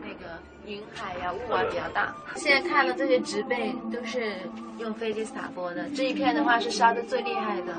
[0.00, 2.14] 那个云海呀、雾啊比较大。
[2.36, 4.36] 现在看的这些植被都是
[4.78, 7.74] 用飞机撒播的，这一片的话是烧的最厉害的，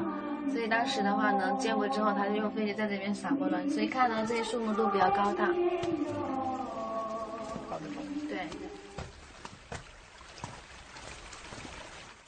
[0.52, 5.48] 所以当时的话呢，见过之后他就用飞机在这边撒播了，所以看到这些树木都比较高大。
[8.28, 8.39] 对。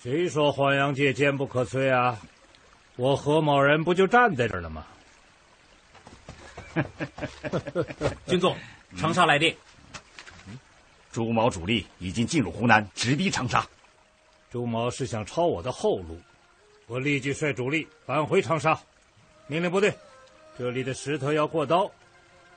[0.02, 2.18] 谁说黄杨界坚不可摧啊？
[2.96, 4.67] 我何某人不就站在这儿了吗？
[8.28, 8.56] 军纵，
[8.98, 9.56] 长沙来电。
[11.12, 13.66] 朱毛主力已经进入湖南，直逼长沙。
[14.52, 16.20] 朱毛是想抄我的后路，
[16.86, 18.80] 我立即率主力返回长沙，
[19.48, 19.94] 命令部队：
[20.58, 21.90] 这里的石头要过刀，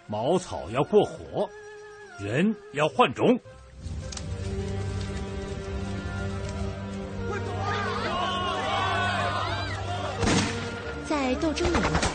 [0.07, 1.49] 茅草要过火，
[2.19, 3.39] 人要换种。
[11.09, 12.10] 在斗争年代。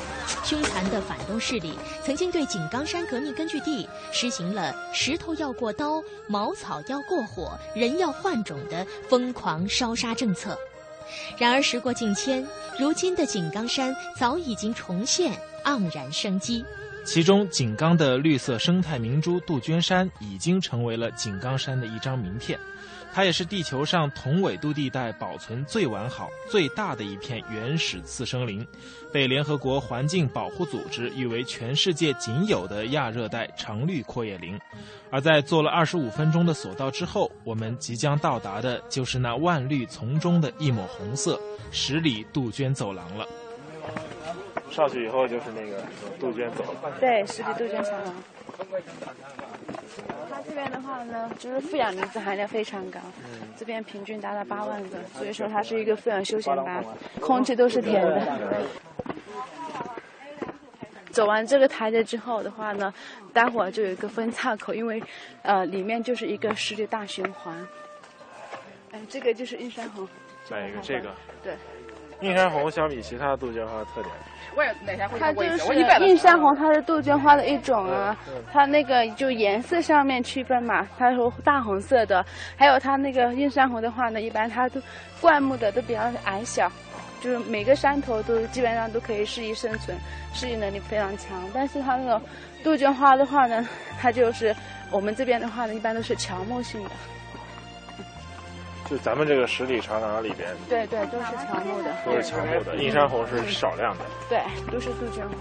[0.45, 1.73] 凶残的反动势力
[2.03, 10.55] 曾经对井冈山革命根据地实行了“石头要过刀，茅草要过火，人要换种”的疯狂烧杀政策。
[11.35, 12.47] 然而时过境迁，
[12.79, 15.33] 如今的井冈山早已经重现，
[15.63, 16.63] 盎然生机。
[17.03, 22.59] 其中，井冈的绿色生态明珠杜鹃山已经成为了井冈山的一张名片。
[23.15, 28.67] 它也是地球上同纬度地带保存最完好、最大的一片原始次生林，
[29.09, 34.59] 被联合国环境保护组织誉为全世界仅有的亚热带常绿阔叶林。
[35.09, 41.39] 而在坐了二十五分钟的索道之后，我们即将到达的就是那万绿丛中的一抹红色——
[41.71, 43.25] 十里杜鹃走廊了。
[44.71, 45.83] 上去以后就是那个
[46.19, 46.91] 杜鹃走了。
[46.99, 48.13] 对，十里杜鹃长廊。
[50.29, 52.99] 它这边的话呢，就是负氧离子含量非常高，
[53.57, 56.83] 这边平均达到八万个，所以说它是一个负氧休闲吧，
[57.19, 58.21] 空气都是甜的。
[61.11, 62.93] 走完这个台阶之后的话呢，
[63.33, 65.01] 待会儿就有一个分岔口，因为
[65.43, 67.55] 呃里面就是一个十里大循环。
[68.91, 70.07] 哎，这个就是映山红。
[70.49, 71.09] 买一个这个。
[71.43, 71.53] 对。
[72.21, 78.15] 映山红相比其他杜鹃花的特点，它就是映山红，它是杜鹃花的一种啊。
[78.51, 84.81] 它那个就颜色上面区分嘛，它是大红色的，还有它那个映山红的话呢，一般它都
[85.19, 86.71] 灌木的都比较矮小，
[87.19, 89.97] 就是每个山头都基本上都可以适宜生存，
[90.33, 91.37] 适应能力非常强。
[91.53, 92.21] 但是它那种
[92.63, 93.67] 杜鹃花的话呢，
[93.99, 94.55] 它就是
[94.89, 96.89] 我们这边的话呢，一般都是乔木性的。
[98.89, 102.75] 就咱们这个十里长廊里边，对对，都是乔木的，都是乔木的。
[102.75, 104.39] 映山红是少量的，对，
[104.71, 105.35] 都是杜鹃花。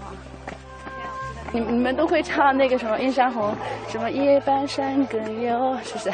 [1.51, 3.55] 你你们都会唱那个什么映山红，
[3.87, 6.11] 什么夜半山更幽，是不是？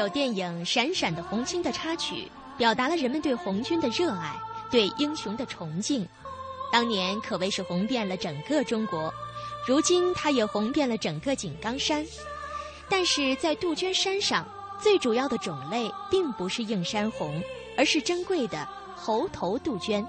[0.00, 2.26] 首电影《闪闪的红星》的插曲，
[2.56, 4.34] 表达了人们对红军的热爱，
[4.70, 6.08] 对英雄的崇敬。
[6.72, 9.12] 当年可谓是红遍了整个中国，
[9.66, 12.02] 如今它也红遍了整个井冈山。
[12.88, 14.48] 但是在杜鹃山上，
[14.80, 17.38] 最主要的种类并不是映山红，
[17.76, 20.02] 而是珍贵的猴头杜鹃。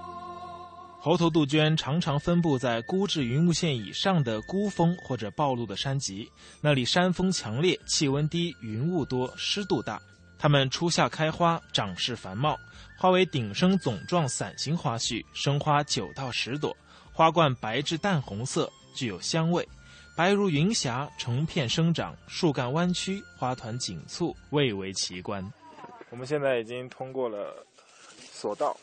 [1.04, 6.30] 猴头杜鹃常常分布在孤至云雾线以上的孤峰或者暴露的山脊，
[6.60, 10.00] 那里山风强烈，气温低，云雾多，湿度大。
[10.38, 12.56] 它们初夏开花，长势繁茂，
[12.96, 16.72] 花为顶生总状伞形花序，生花九到十朵，
[17.12, 19.68] 花冠白至淡红色，具有香味，
[20.16, 25.44] 白如云霞，成片生长，树干弯曲，花团紧簇，蔚为奇观。
[26.10, 27.66] 我们现在已经通过了
[28.30, 28.76] 索道，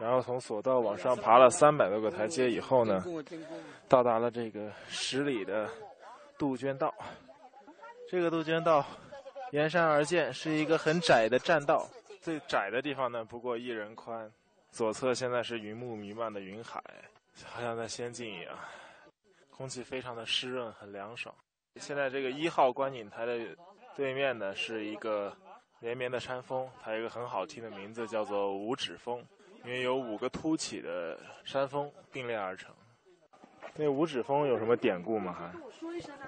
[0.00, 3.04] 然后从索道往上爬了三百多个台阶以后呢，
[3.86, 5.68] 到达了这个十里的
[6.38, 6.92] 杜鹃道。
[8.08, 8.84] 这个杜鹃道
[9.52, 11.86] 沿山而建，是一个很窄的栈道，
[12.20, 14.28] 最窄的地方呢不过一人宽。
[14.70, 16.82] 左侧现在是云雾弥漫的云海，
[17.44, 18.56] 好像在仙境一样，
[19.50, 21.34] 空气非常的湿润，很凉爽。
[21.76, 23.38] 现在这个一号观景台的
[23.94, 25.36] 对面呢是一个
[25.80, 29.24] 连绵的山峰，它有一个很好听的名字，叫做五指峰，
[29.64, 32.74] 因为有五个凸起的山峰并列而成。
[33.76, 35.32] 那五指峰有什么典故吗？
[35.32, 35.52] 还？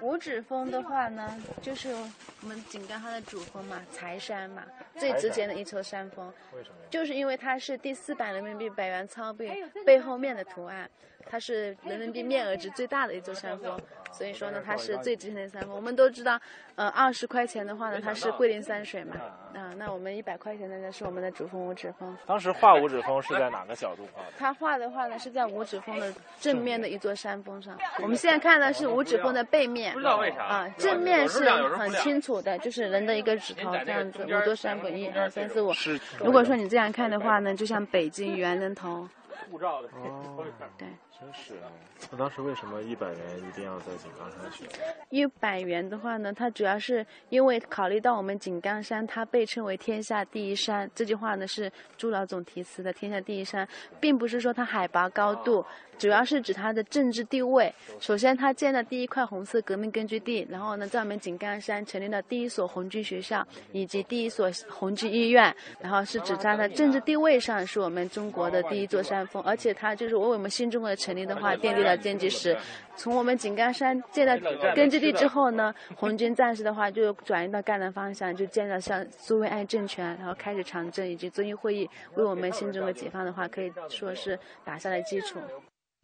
[0.01, 4.63] 五指峰的话呢，就是我们井冈山的主峰嘛，财山嘛，
[4.97, 6.31] 最值钱的一座山峰。
[6.55, 6.75] 为什么？
[6.89, 9.51] 就是因为它是第四版人民币百元钞币
[9.85, 10.89] 背后面的图案，
[11.25, 13.79] 它是人民币面额值最大的一座山峰，
[14.13, 15.75] 所以说呢，它是最值钱的山峰。
[15.75, 16.39] 我们都知道，
[16.75, 19.15] 呃，二十块钱的话呢，它是桂林山水嘛，
[19.53, 22.15] 啊，那我们一百块钱的呢是我们的主峰五指峰。
[22.25, 24.31] 当时画五指峰是在哪个角度画的？
[24.37, 27.77] 他画的话呢是在五指峰的正面的一座山峰上。
[28.01, 35.73] 我们现在看的是五指峰的背面，不知道为啥啊，正面是很清楚的，就是人的一个指头这样子，五座山峰，一二三四五。
[36.19, 39.07] 如果说你这样看的话呢，就像北京猿人头。
[39.51, 40.43] 护照的哦，
[40.77, 40.87] 对，
[41.23, 41.71] 真是啊。
[42.11, 43.17] 那当时为什么一百元
[43.47, 44.67] 一定要在井冈山选？
[45.09, 50.89] 一百元的话呢，它主要是因为考虑到我们井冈山，它被称为天下第一山。
[50.93, 53.67] 这句话呢是朱老总题词的“天下第一山”，
[54.01, 55.65] 并不是说它海拔高度，
[55.97, 57.73] 主要是指它的政治地位。
[58.01, 72.57] 首先，它建了第一块红色革命根据地，然后呢，在我们井冈山成立了第一所红军学校以及第一所红军医院，然后是指在它政治地位上是我们中国的第一座山峰，而且它就是为我们新中国的成立的话奠定了奠基石。
[72.95, 74.37] 从我们井冈山建了
[74.75, 85.39] 根据地之后呢，红军战士的话就转移到赣南方向，就建了像苏维埃政权，然后开始长征以及遵义会议，为我们新中国解放的话可以说是打下了基础。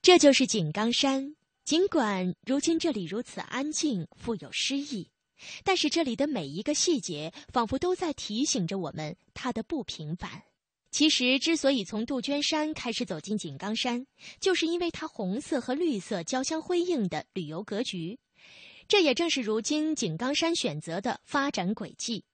[0.02, 1.36] 这就是井冈山。
[1.66, 5.12] 尽管如今这里如此安静、富有诗意，
[5.64, 10.49] 但是这里的每一个细节仿佛都在提醒着我们它的不平凡。
[10.92, 14.06] 其实，之所以从杜鹃山开始走进井冈山，
[14.40, 18.20] 就是因为它红色和绿色交相辉映的旅游格局。
[18.88, 22.26] 这也正是如今井冈山选择的发展轨迹。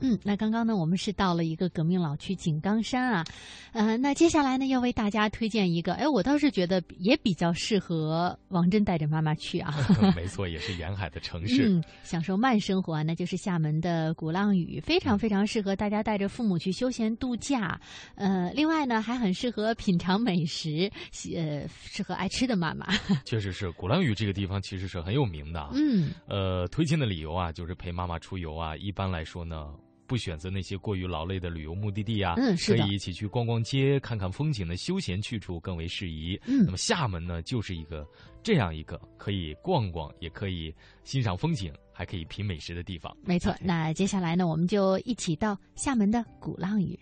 [0.00, 3.24] 嗯，那刚刚呢，我们是到了一个革命老区井冈山啊，
[3.72, 9.74] 呃，那接下来呢，要为大家推荐一个，哎，我倒是觉得也比较适合王真带着妈妈去啊。
[10.16, 17.80] 没错，也是沿海的城市，嗯，享受慢生活啊，那就是厦门的鼓浪屿，非常非常适合大家带着父母去休闲度假。
[18.14, 20.90] 呃，另外呢，还很适合品尝美食，
[21.36, 22.86] 呃，适合爱吃的妈妈。
[23.24, 25.68] 确实是，鼓浪屿这个地方其实是很有名的。
[25.74, 29.68] 嗯，呃，推荐的理由啊，就是陪妈妈出游啊，一般来说呢。
[30.10, 36.36] 不选择那些过于劳累的旅游目的地啊，嗯，可以一起去逛逛街、看看风景的休闲去处更为适宜。
[36.46, 38.04] 嗯，那么厦门呢，就是一个
[38.42, 43.16] 这样一个可以逛逛，也可以欣赏风景，还可以品美食的地方。
[43.22, 46.98] 没错，那接下来呢，我们就一起到厦门的鼓浪屿。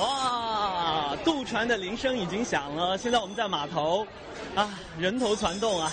[0.00, 4.04] 哇，渡船的铃声已经响了，现在我们在码头，
[4.56, 5.92] 啊，人头攒动啊。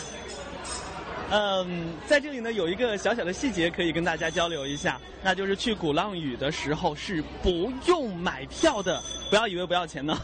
[1.30, 10.18] 嗯，在这里呢，有一个小小的细节可以跟大家交流一下，那就是去鼓浪屿的时候是不用买票的，不要以为不要钱呢，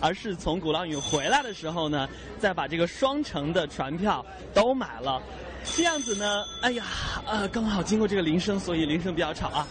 [0.00, 2.08] 而是从鼓浪屿回来的时候呢，
[2.38, 4.24] 再把这个双程的船票
[4.54, 5.20] 都买了，
[5.64, 6.84] 这样子呢，哎呀，
[7.26, 9.66] 呃，刚好经过这个铃声，所以铃声比较吵啊，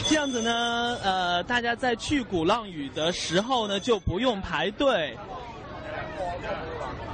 [0.00, 5.16] 这样子呢，呃，大家在去鼓浪屿的时候呢，就不用排队，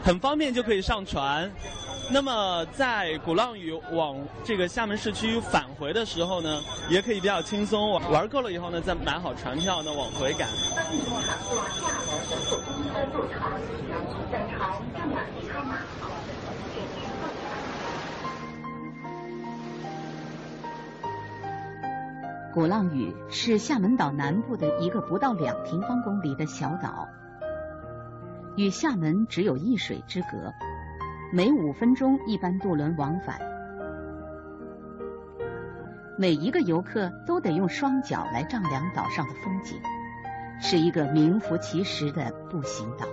[0.03, 1.53] 很方便就可以上船。
[2.13, 7.91] 那么在鼓浪屿往这个厦门市区返回的时候呢，也可以比较轻松。
[7.91, 10.49] 玩玩够了以后呢，再买好船票呢往回赶。
[22.53, 27.09] 鼓浪屿是厦门岛南部的一个不到两平方公里的小岛，
[28.57, 30.53] 与厦门只有一水之隔。
[31.35, 33.41] 每五分钟一班渡轮往返，
[36.17, 39.77] 每一个游客都得用双脚来丈量岛上的风景，
[40.61, 43.09] 是一个名副其实的步行岛。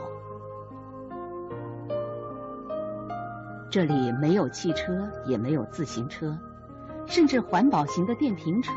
[3.72, 6.38] 这里没有汽车，也没有自行车，
[7.08, 8.72] 甚至环保型的电瓶车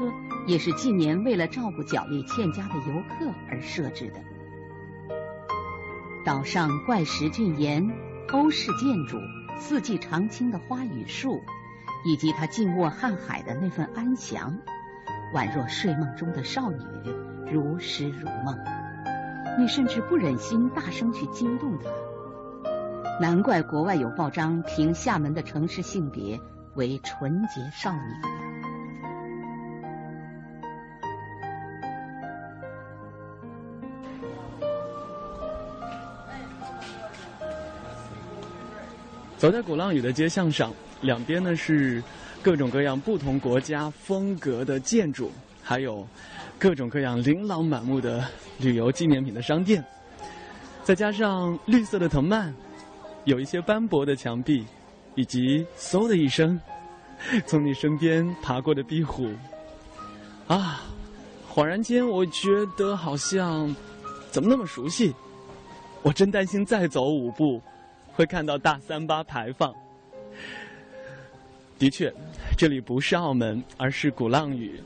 [0.46, 4.20] 也是近年为了照顾脚力欠佳的游客而设置的。
[6.24, 8.13] 岛上怪石峻岩。
[8.32, 9.20] 欧式建筑、
[9.58, 11.40] 四季常青的花与树，
[12.04, 14.58] 以及他静卧瀚海的那份安详，
[15.32, 16.78] 宛若睡梦中的少女，
[17.52, 18.58] 如诗如梦。
[19.56, 21.84] 你甚至不忍心大声去惊动她。
[23.20, 26.40] 难怪国外有报章评厦门的城市性别
[26.74, 28.43] 为纯洁少女。
[39.44, 40.72] 走在鼓浪屿的街巷上，
[41.02, 42.02] 两边呢是
[42.40, 45.30] 各种各样不同国家风格的建筑，
[45.62, 46.08] 还有
[46.58, 48.26] 各种各样琳琅满目的
[48.58, 49.84] 旅游纪念品的商店，
[50.82, 52.54] 再加上绿色的藤蔓，
[53.24, 54.64] 有一些斑驳的墙壁，
[55.14, 56.58] 以及嗖的一声
[57.44, 59.28] 从你身边爬过的壁虎，
[60.46, 60.84] 啊，
[61.52, 63.76] 恍然间我觉得好像
[64.30, 65.14] 怎么那么熟悉，
[66.00, 67.60] 我真担心再走五步。
[68.14, 69.74] 会看到大三八牌坊。
[71.78, 72.12] 的确，
[72.56, 74.80] 这里不是澳门，而是鼓浪屿。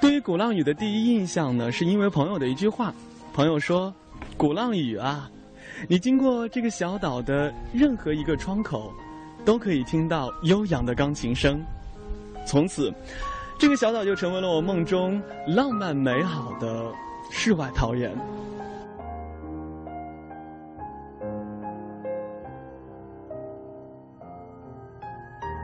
[0.00, 2.92] 对于鼓浪屿的第一印象呢，是因为朋友的一句话。
[3.32, 3.92] 朋友说
[4.36, 5.30] ：“鼓浪屿啊，
[5.88, 8.92] 你经过这个小岛的任何一个窗口，
[9.44, 11.62] 都可以听到悠扬的钢琴声。”
[12.46, 12.92] 从此，
[13.58, 16.92] 这个小岛就成为了我梦中浪漫美好的
[17.30, 18.14] 世外桃源。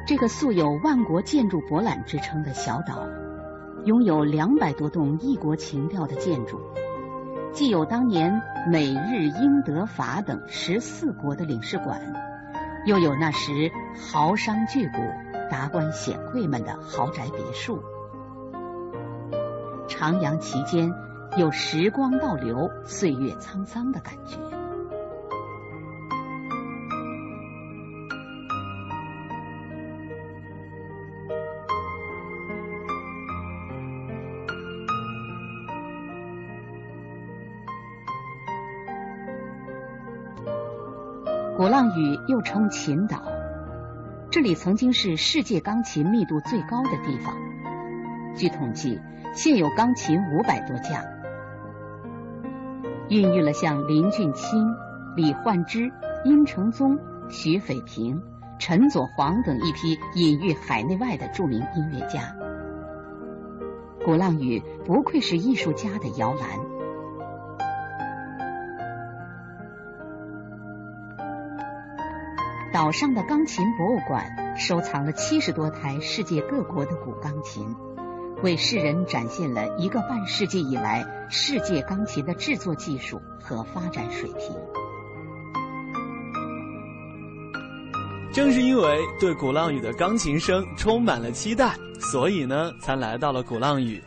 [0.05, 3.07] 这个素有“万国建筑博览”之称的小岛，
[3.85, 6.61] 拥有两百多栋异国情调的建筑，
[7.53, 12.01] 既有当年美日英德法等十四国的领事馆，
[12.85, 17.81] 又有那时豪商巨贾、达官显贵们的豪宅别墅。
[19.87, 20.93] 徜徉其间，
[21.39, 24.37] 有时光倒流、岁月沧桑的感觉。
[41.55, 43.23] 鼓浪屿又称琴岛，
[44.31, 47.37] 这里曾经是世界钢琴密度最高的地方。
[48.35, 48.99] 据统计，
[49.35, 51.05] 现有钢琴五百多架，
[53.11, 54.67] 孕育了像林俊卿、
[55.15, 55.93] 李焕之、
[56.25, 56.99] 殷承宗、
[57.29, 58.23] 徐斐平、
[58.59, 62.35] 陈佐煌等一批隐喻海内外的著名音乐家。
[64.07, 66.72] 鼓浪屿不愧是艺术家的摇篮。
[72.73, 77.67] 岛上的钢琴博物馆收藏了七十多台世界各国的古钢琴，
[78.43, 84.57] 为世人展现了一个半世纪以来世界钢琴的制作技术和发展水平。
[88.33, 94.03] 正是因为对鼓浪屿的钢琴声充满了期待，所以呢，才来到了鼓浪屿。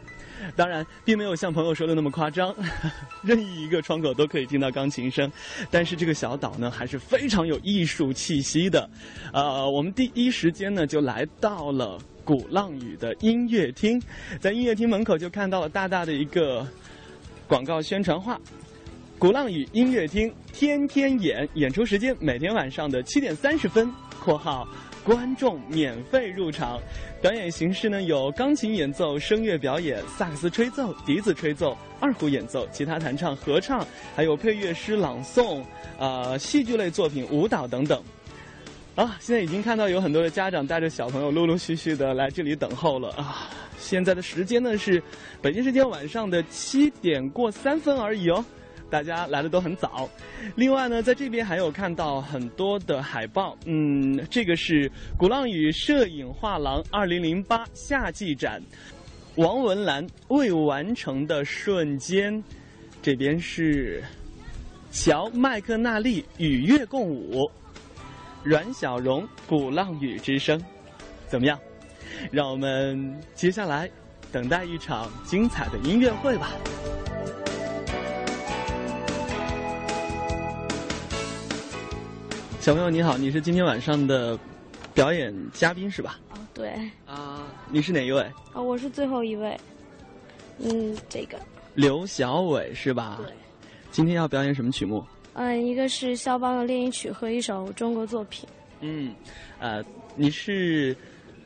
[0.58, 2.56] 当然，并没有像朋友说的那么夸张，
[3.22, 5.30] 任意一个窗口都可以听到钢琴声。
[5.70, 8.90] 但是这个小岛呢，还是非常有艺术气息的。
[9.34, 14.02] 呃，我们第一时间呢，就来到了鼓浪屿的音乐厅，
[14.40, 16.66] 在音乐厅门口就看到了大大的一个
[17.48, 18.40] 广告宣传画。
[19.18, 23.92] 鼓浪屿音乐厅天天演，演出时间每天晚上的七点三十分。
[24.26, 24.68] （括号
[25.06, 26.82] 观众免费入场）
[27.22, 33.86] 表演形式呢有钢琴演奏、声乐表演、萨克斯吹奏、笛子吹奏、二胡演奏、吉他弹唱、合唱，
[34.16, 35.64] 还有配乐诗朗诵、
[36.00, 38.02] 呃戏剧类作品、舞蹈等等。
[38.96, 43.50] 啊，现在已经看到有很多的家长带着小朋友陆陆续续的来这里等候了啊！
[43.78, 45.04] 现在的时间呢是
[45.42, 48.44] 北京时间晚上的七点过三分而已哦。
[48.96, 50.10] 大家来的都很早，
[50.56, 58.64] 另外呢，在这边还有看到很多的海报，嗯，这个是鼓浪屿摄影画廊二零零八夏季展，
[59.36, 62.42] 王文兰未完成的瞬间，
[63.02, 64.02] 这边是
[64.92, 67.52] 乔麦克纳利与月共舞，
[68.44, 70.58] 阮小荣鼓浪屿之声，
[71.28, 71.60] 怎么样？
[72.32, 73.92] 让我们接下来
[74.32, 76.54] 等待一场精彩的音乐会吧。
[82.66, 84.36] 小朋友你好，你是今天晚上的
[84.92, 86.20] 表演嘉宾是吧？
[86.32, 86.72] 哦，对。
[87.06, 88.22] 啊，你是哪一位？
[88.54, 89.56] 啊，我是最后一位。
[90.58, 91.38] 嗯，这个。
[91.76, 93.22] 刘小伟是吧？
[93.24, 93.32] 对。
[93.92, 95.06] 今天要表演什么曲目？
[95.34, 98.50] 嗯，一个是肖邦的练习曲和一首中国作品。
[98.80, 99.14] 嗯，
[99.60, 99.86] 呃，
[100.16, 100.98] 你是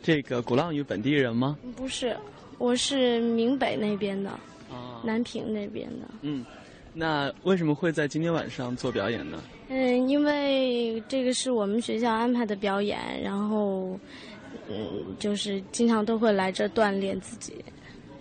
[0.01, 1.57] 这个鼓浪屿本地人吗？
[1.75, 2.15] 不是，
[2.59, 4.29] 我是闽北那边的，
[4.71, 6.07] 啊，南平那边的。
[6.21, 6.45] 嗯，
[6.93, 9.41] 那为什么会在今天晚上做表演呢？
[9.69, 13.99] 嗯，因为这个是我们学校安排的表演，然后，
[14.67, 17.63] 嗯，就是经常都会来这锻炼自己。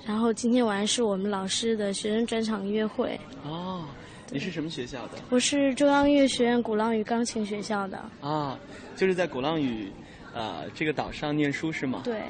[0.04, 3.18] 然后今天晚上是我们老师的学生专场音乐会。
[3.44, 3.84] 哦，
[4.30, 5.18] 你是什么学校的？
[5.30, 7.98] 我是中央音乐学院鼓浪屿钢琴学校的。
[8.20, 8.58] 啊，
[8.96, 9.90] 就是在鼓浪屿，
[10.34, 12.02] 呃，这个岛上念书是吗？
[12.04, 12.20] 对。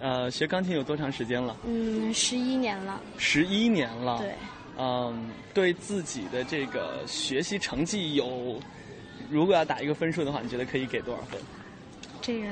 [0.00, 1.56] 呃，学钢琴有多长时间了？
[1.64, 3.00] 嗯，十一年了。
[3.18, 4.18] 十一年了。
[4.18, 4.34] 对。
[4.78, 8.58] 嗯，对自己的这个学习成绩有，
[9.30, 11.40] 如果要打一个分数的话，你觉得可以给多少分？
[12.20, 12.48] 这个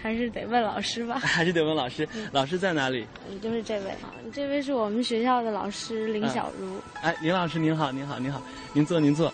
[0.00, 1.18] 还是得问老师吧。
[1.24, 3.06] 还是得问老师，老师在哪里？
[3.30, 6.80] 嗯，就是这位啊，这位是我们学校的老师林小茹。
[7.00, 8.42] 哎，林老师您好，您好，您好，
[8.72, 9.32] 您坐，您坐。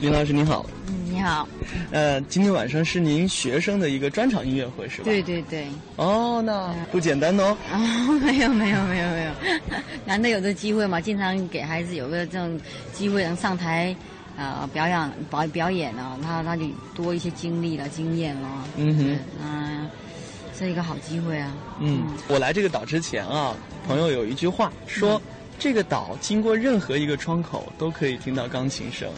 [0.00, 0.64] 林老师您好。
[1.10, 1.48] 嗯，你好。
[1.90, 5.04] 呃，今天晚上是您学生的一个专场音乐会是吧？
[5.04, 5.66] 对对对。
[5.96, 7.56] 哦，那不简单哦。
[7.70, 7.78] 啊，
[8.22, 9.32] 没有没有没有没有，
[10.06, 12.58] 难得有这机会嘛，经常给孩子有个这种
[12.92, 13.94] 机会能上台，
[14.36, 18.48] 啊、表演表表演啊，他他就多一些经历了经验了。
[18.76, 19.18] 嗯哼。
[19.42, 19.90] 嗯、
[20.56, 21.52] 是一个好机会啊。
[21.80, 25.20] 嗯，我来这个岛之前啊，朋友有一句话说，
[25.58, 29.10] 这个岛经过任何一个窗口都可以听到钢琴声，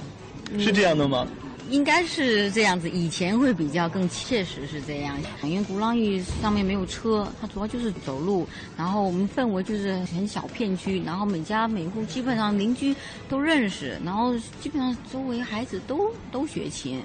[0.59, 1.27] 是这样的吗？
[1.73, 8.47] 应该是这样子，以前会比较更切实是这样，因为鼓浪屿上面没有车，它主要就是走路，
[8.77, 12.95] 然后我们氛围就是很小片区，然后每家每户基本上邻居
[13.29, 17.03] 都认识，然后基本上周围孩子都都学琴。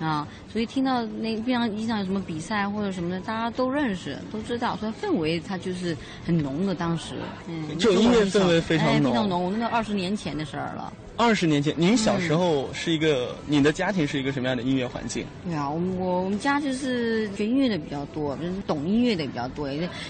[0.00, 5.96] 啊，所以听到那边上一场有什么比赛或者什么的，大家都认识，都知道，所以氛围它就是
[6.26, 6.74] 很浓的。
[6.74, 7.14] 当时，
[7.46, 9.56] 嗯，就音乐氛围非常浓，非常浓。
[9.56, 10.92] 那二十年前的事儿了。
[11.14, 15.24] 二十年前，您小时候是一个，你的家庭是一个什么样的音乐环境？
[15.44, 19.68] 对啊，我我我们家就是学音乐的比较多，就是懂音乐的比较多。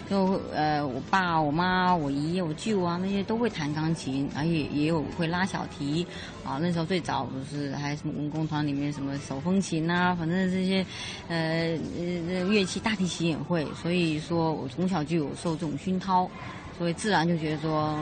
[0.09, 6.07] 就呃，我爸、我妈、我姨、我舅啊，那些都会弹钢琴，而且也有会拉小提。
[6.45, 10.85] 啊，那时候最早不是还什么文工团里面什么手风琴啊，反正这些
[11.29, 13.67] 呃呃乐器，大提琴也会。
[13.81, 16.31] 所以说我从小就有受这种熏陶。
[16.79, 17.95] 所以自然就觉得说，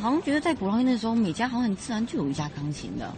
[0.00, 3.12] 好像觉得在鼓浪屿那时候，每家好像很自然就有一架钢琴的。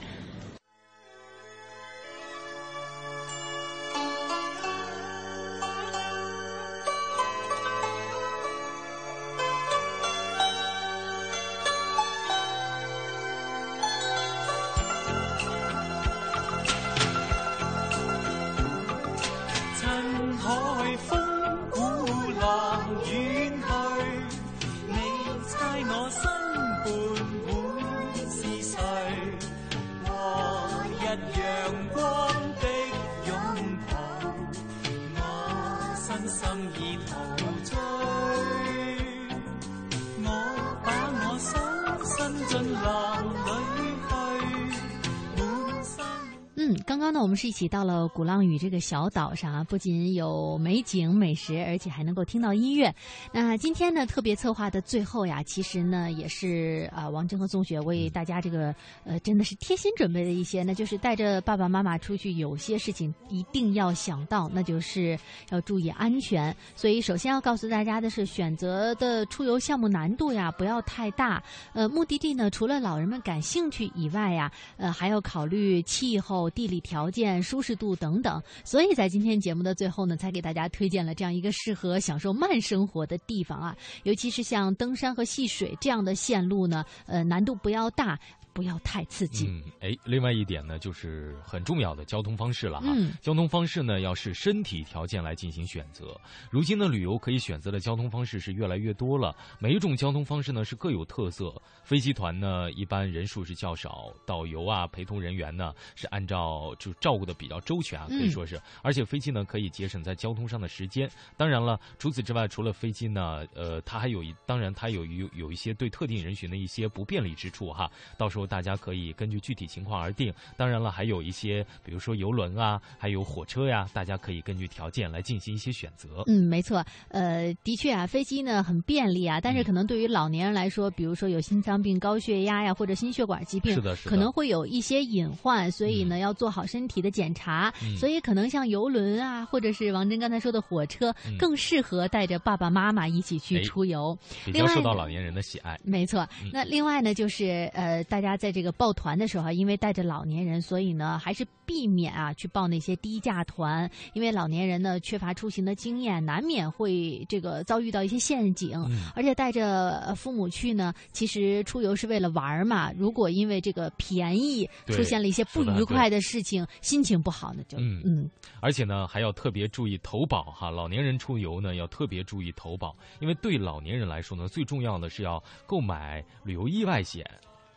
[46.87, 52.95] 刚刚呢，我们是一起到了鼓浪屿这个小岛上啊，不仅有美景美食，而且还能够听到音乐。
[53.33, 58.75] 那今天呢，特别策划的最后呀，其实呢，也是啊、王峥和宋雪为大家这个
[59.05, 65.19] 呃，真的是贴心准备的一些，那就是带着爸爸妈妈出去，有些事情一定要想到，那就是
[65.51, 66.55] 要注意安全。
[66.77, 71.43] 所以，首先要告诉大家的是，选择的出游项目难度呀，不要太大。
[71.73, 78.43] 呃，目的地呢，除了老人们感兴趣以外呀，呃，还要考虑气候、地理条件、舒适度等等。
[78.65, 83.77] 所以在今天节目的最后呢，才给大家推荐了这样一个适合享受慢生活的地方啊。
[84.03, 88.19] 尤其是像登山和戏水这样的线路呢，呃，难度不要大。
[88.55, 89.49] 不要太刺激。
[89.49, 92.93] 嗯，哎，另外一点呢，就是很重要的交通方式了哈。
[92.95, 96.19] 嗯交通方式呢，要视身体条件来进行选择。
[96.51, 101.53] 如今的旅游可以选择的交通方式是越来越多了，每一种交通方式呢是各有特色。
[101.83, 108.61] 飞机团呢，一般人数是较少，导游啊、陪同人员呢是按照就照顾的比较周全啊，可以嗯说是。
[108.83, 111.11] 而且飞机呢可以节省在交通上的时间。
[111.37, 117.91] 当然了，除此之外，除了飞机呢，呃，它还有一，当然它有有有一些对特定人群的一些不便利之处哈。
[118.17, 120.33] 到时候大家可以根据具体情况而定。
[120.57, 126.23] 当然了，还有一些比如说游轮啊，还有火车呀，大家可以根据条件来进行一些选择。
[126.27, 137.73] 嗯，没错，呃，的确啊，飞机呢很便利啊，嗯但是可能对于老年人来说，比如说有心脏病、高血压呀，或者心血管疾病，是的是的可能会有一些隐患，所以呢，要做好身体的检查。
[137.83, 144.17] 嗯所以可能像游轮啊，或者是王真刚才说的火车，嗯更适合带着爸爸妈妈一起去哎出游。
[144.45, 145.79] 比较受到老年人的喜爱。
[145.85, 158.73] 没错嗯，那另外呢，就是呃，大家在这个报团的时候啊，因为带着老年人，所以呢，还是避免啊去报那些低价团，因为老年人呢缺乏出行的经验，难免会这个遭遇到一些陷阱。
[158.89, 168.31] 嗯而且带着呃父母去呢，其实出游是为了玩儿嘛，如果因为这个便宜出现了一些不愉快的事情，心情不好，呢就嗯嗯
[168.61, 170.71] 而且呢，还要特别注意投保哈。
[170.71, 177.25] 老年人出游呢，要特别注意投保，因为对老年人来说呢，最重要的是要购买旅游意外险，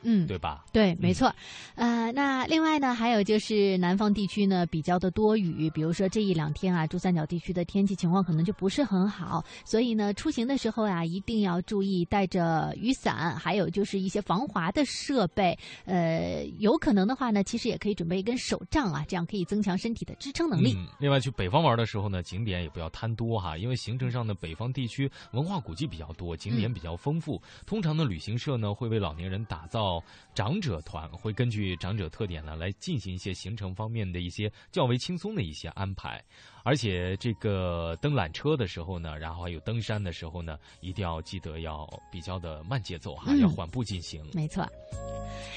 [0.04, 0.64] 嗯，对吧？
[0.72, 1.34] 对，没错，
[1.76, 20.74] 呃，那另外呢，还有就是南方地区呢比较的多雨，比如说这一两天啊，珠三角地区的天气情况可能就不是很好，所以呢，出行的时候啊，一定要注意带着雨伞，还有就是一些防滑的设备，呃，有可能的话呢，其实也可以准备一根手杖啊，这样可以增强身体的支撑能力。
[20.78, 27.42] 嗯，另外去北方玩的时候呢，景点也不要贪多哈，因为行程上的北方地区文化古迹比较多，景点比较丰富。
[27.66, 29.87] 通常呢，旅行社呢会为老年人打造
[30.34, 36.24] 长者团，会根据长者特点呢来进行一些行程方面的一些较为轻松的一些安排。
[36.68, 44.22] 而且这个登缆车的时候呢，然后还有登山的时候呢，一定要记得要比较的慢节奏哈，嗯要缓步进行。
[44.34, 44.68] 没错，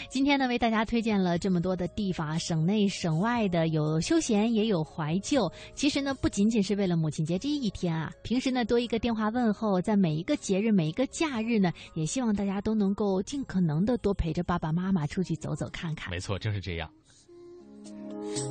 [0.09, 5.51] 今天呢为大家推荐了这么多的地方啊，省内省外的，有休闲也有怀旧。
[5.75, 16.09] 其实呢，不仅仅是为了母亲节这一天啊，平时呢多一个电话问候，在每一个节日、每一个假日呢，也希望大家都能够尽可能的多陪着爸爸妈妈出去走走看看。
[16.09, 16.89] 没错，正是这样。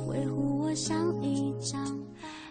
[0.08, 1.98] 维护我像一张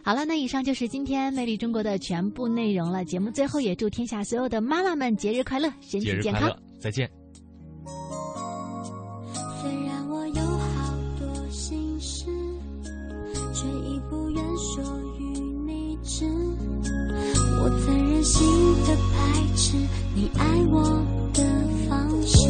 [0.10, 3.06] 好了，那以上就是今天《魅力中国》的全部内容了。
[3.06, 7.08] 节目最后也祝天下所有的妈妈们节日快乐，身体健康再见。
[9.62, 12.26] 虽然我有好多心事，
[13.54, 14.84] 却已不愿说
[15.20, 15.26] 与
[15.68, 16.26] 你知。
[17.62, 18.44] 我曾任性
[18.88, 19.78] 的排斥
[20.16, 21.06] 你爱我
[21.36, 21.44] 的
[21.88, 22.50] 方式，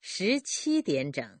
[0.00, 1.40] 十七点整。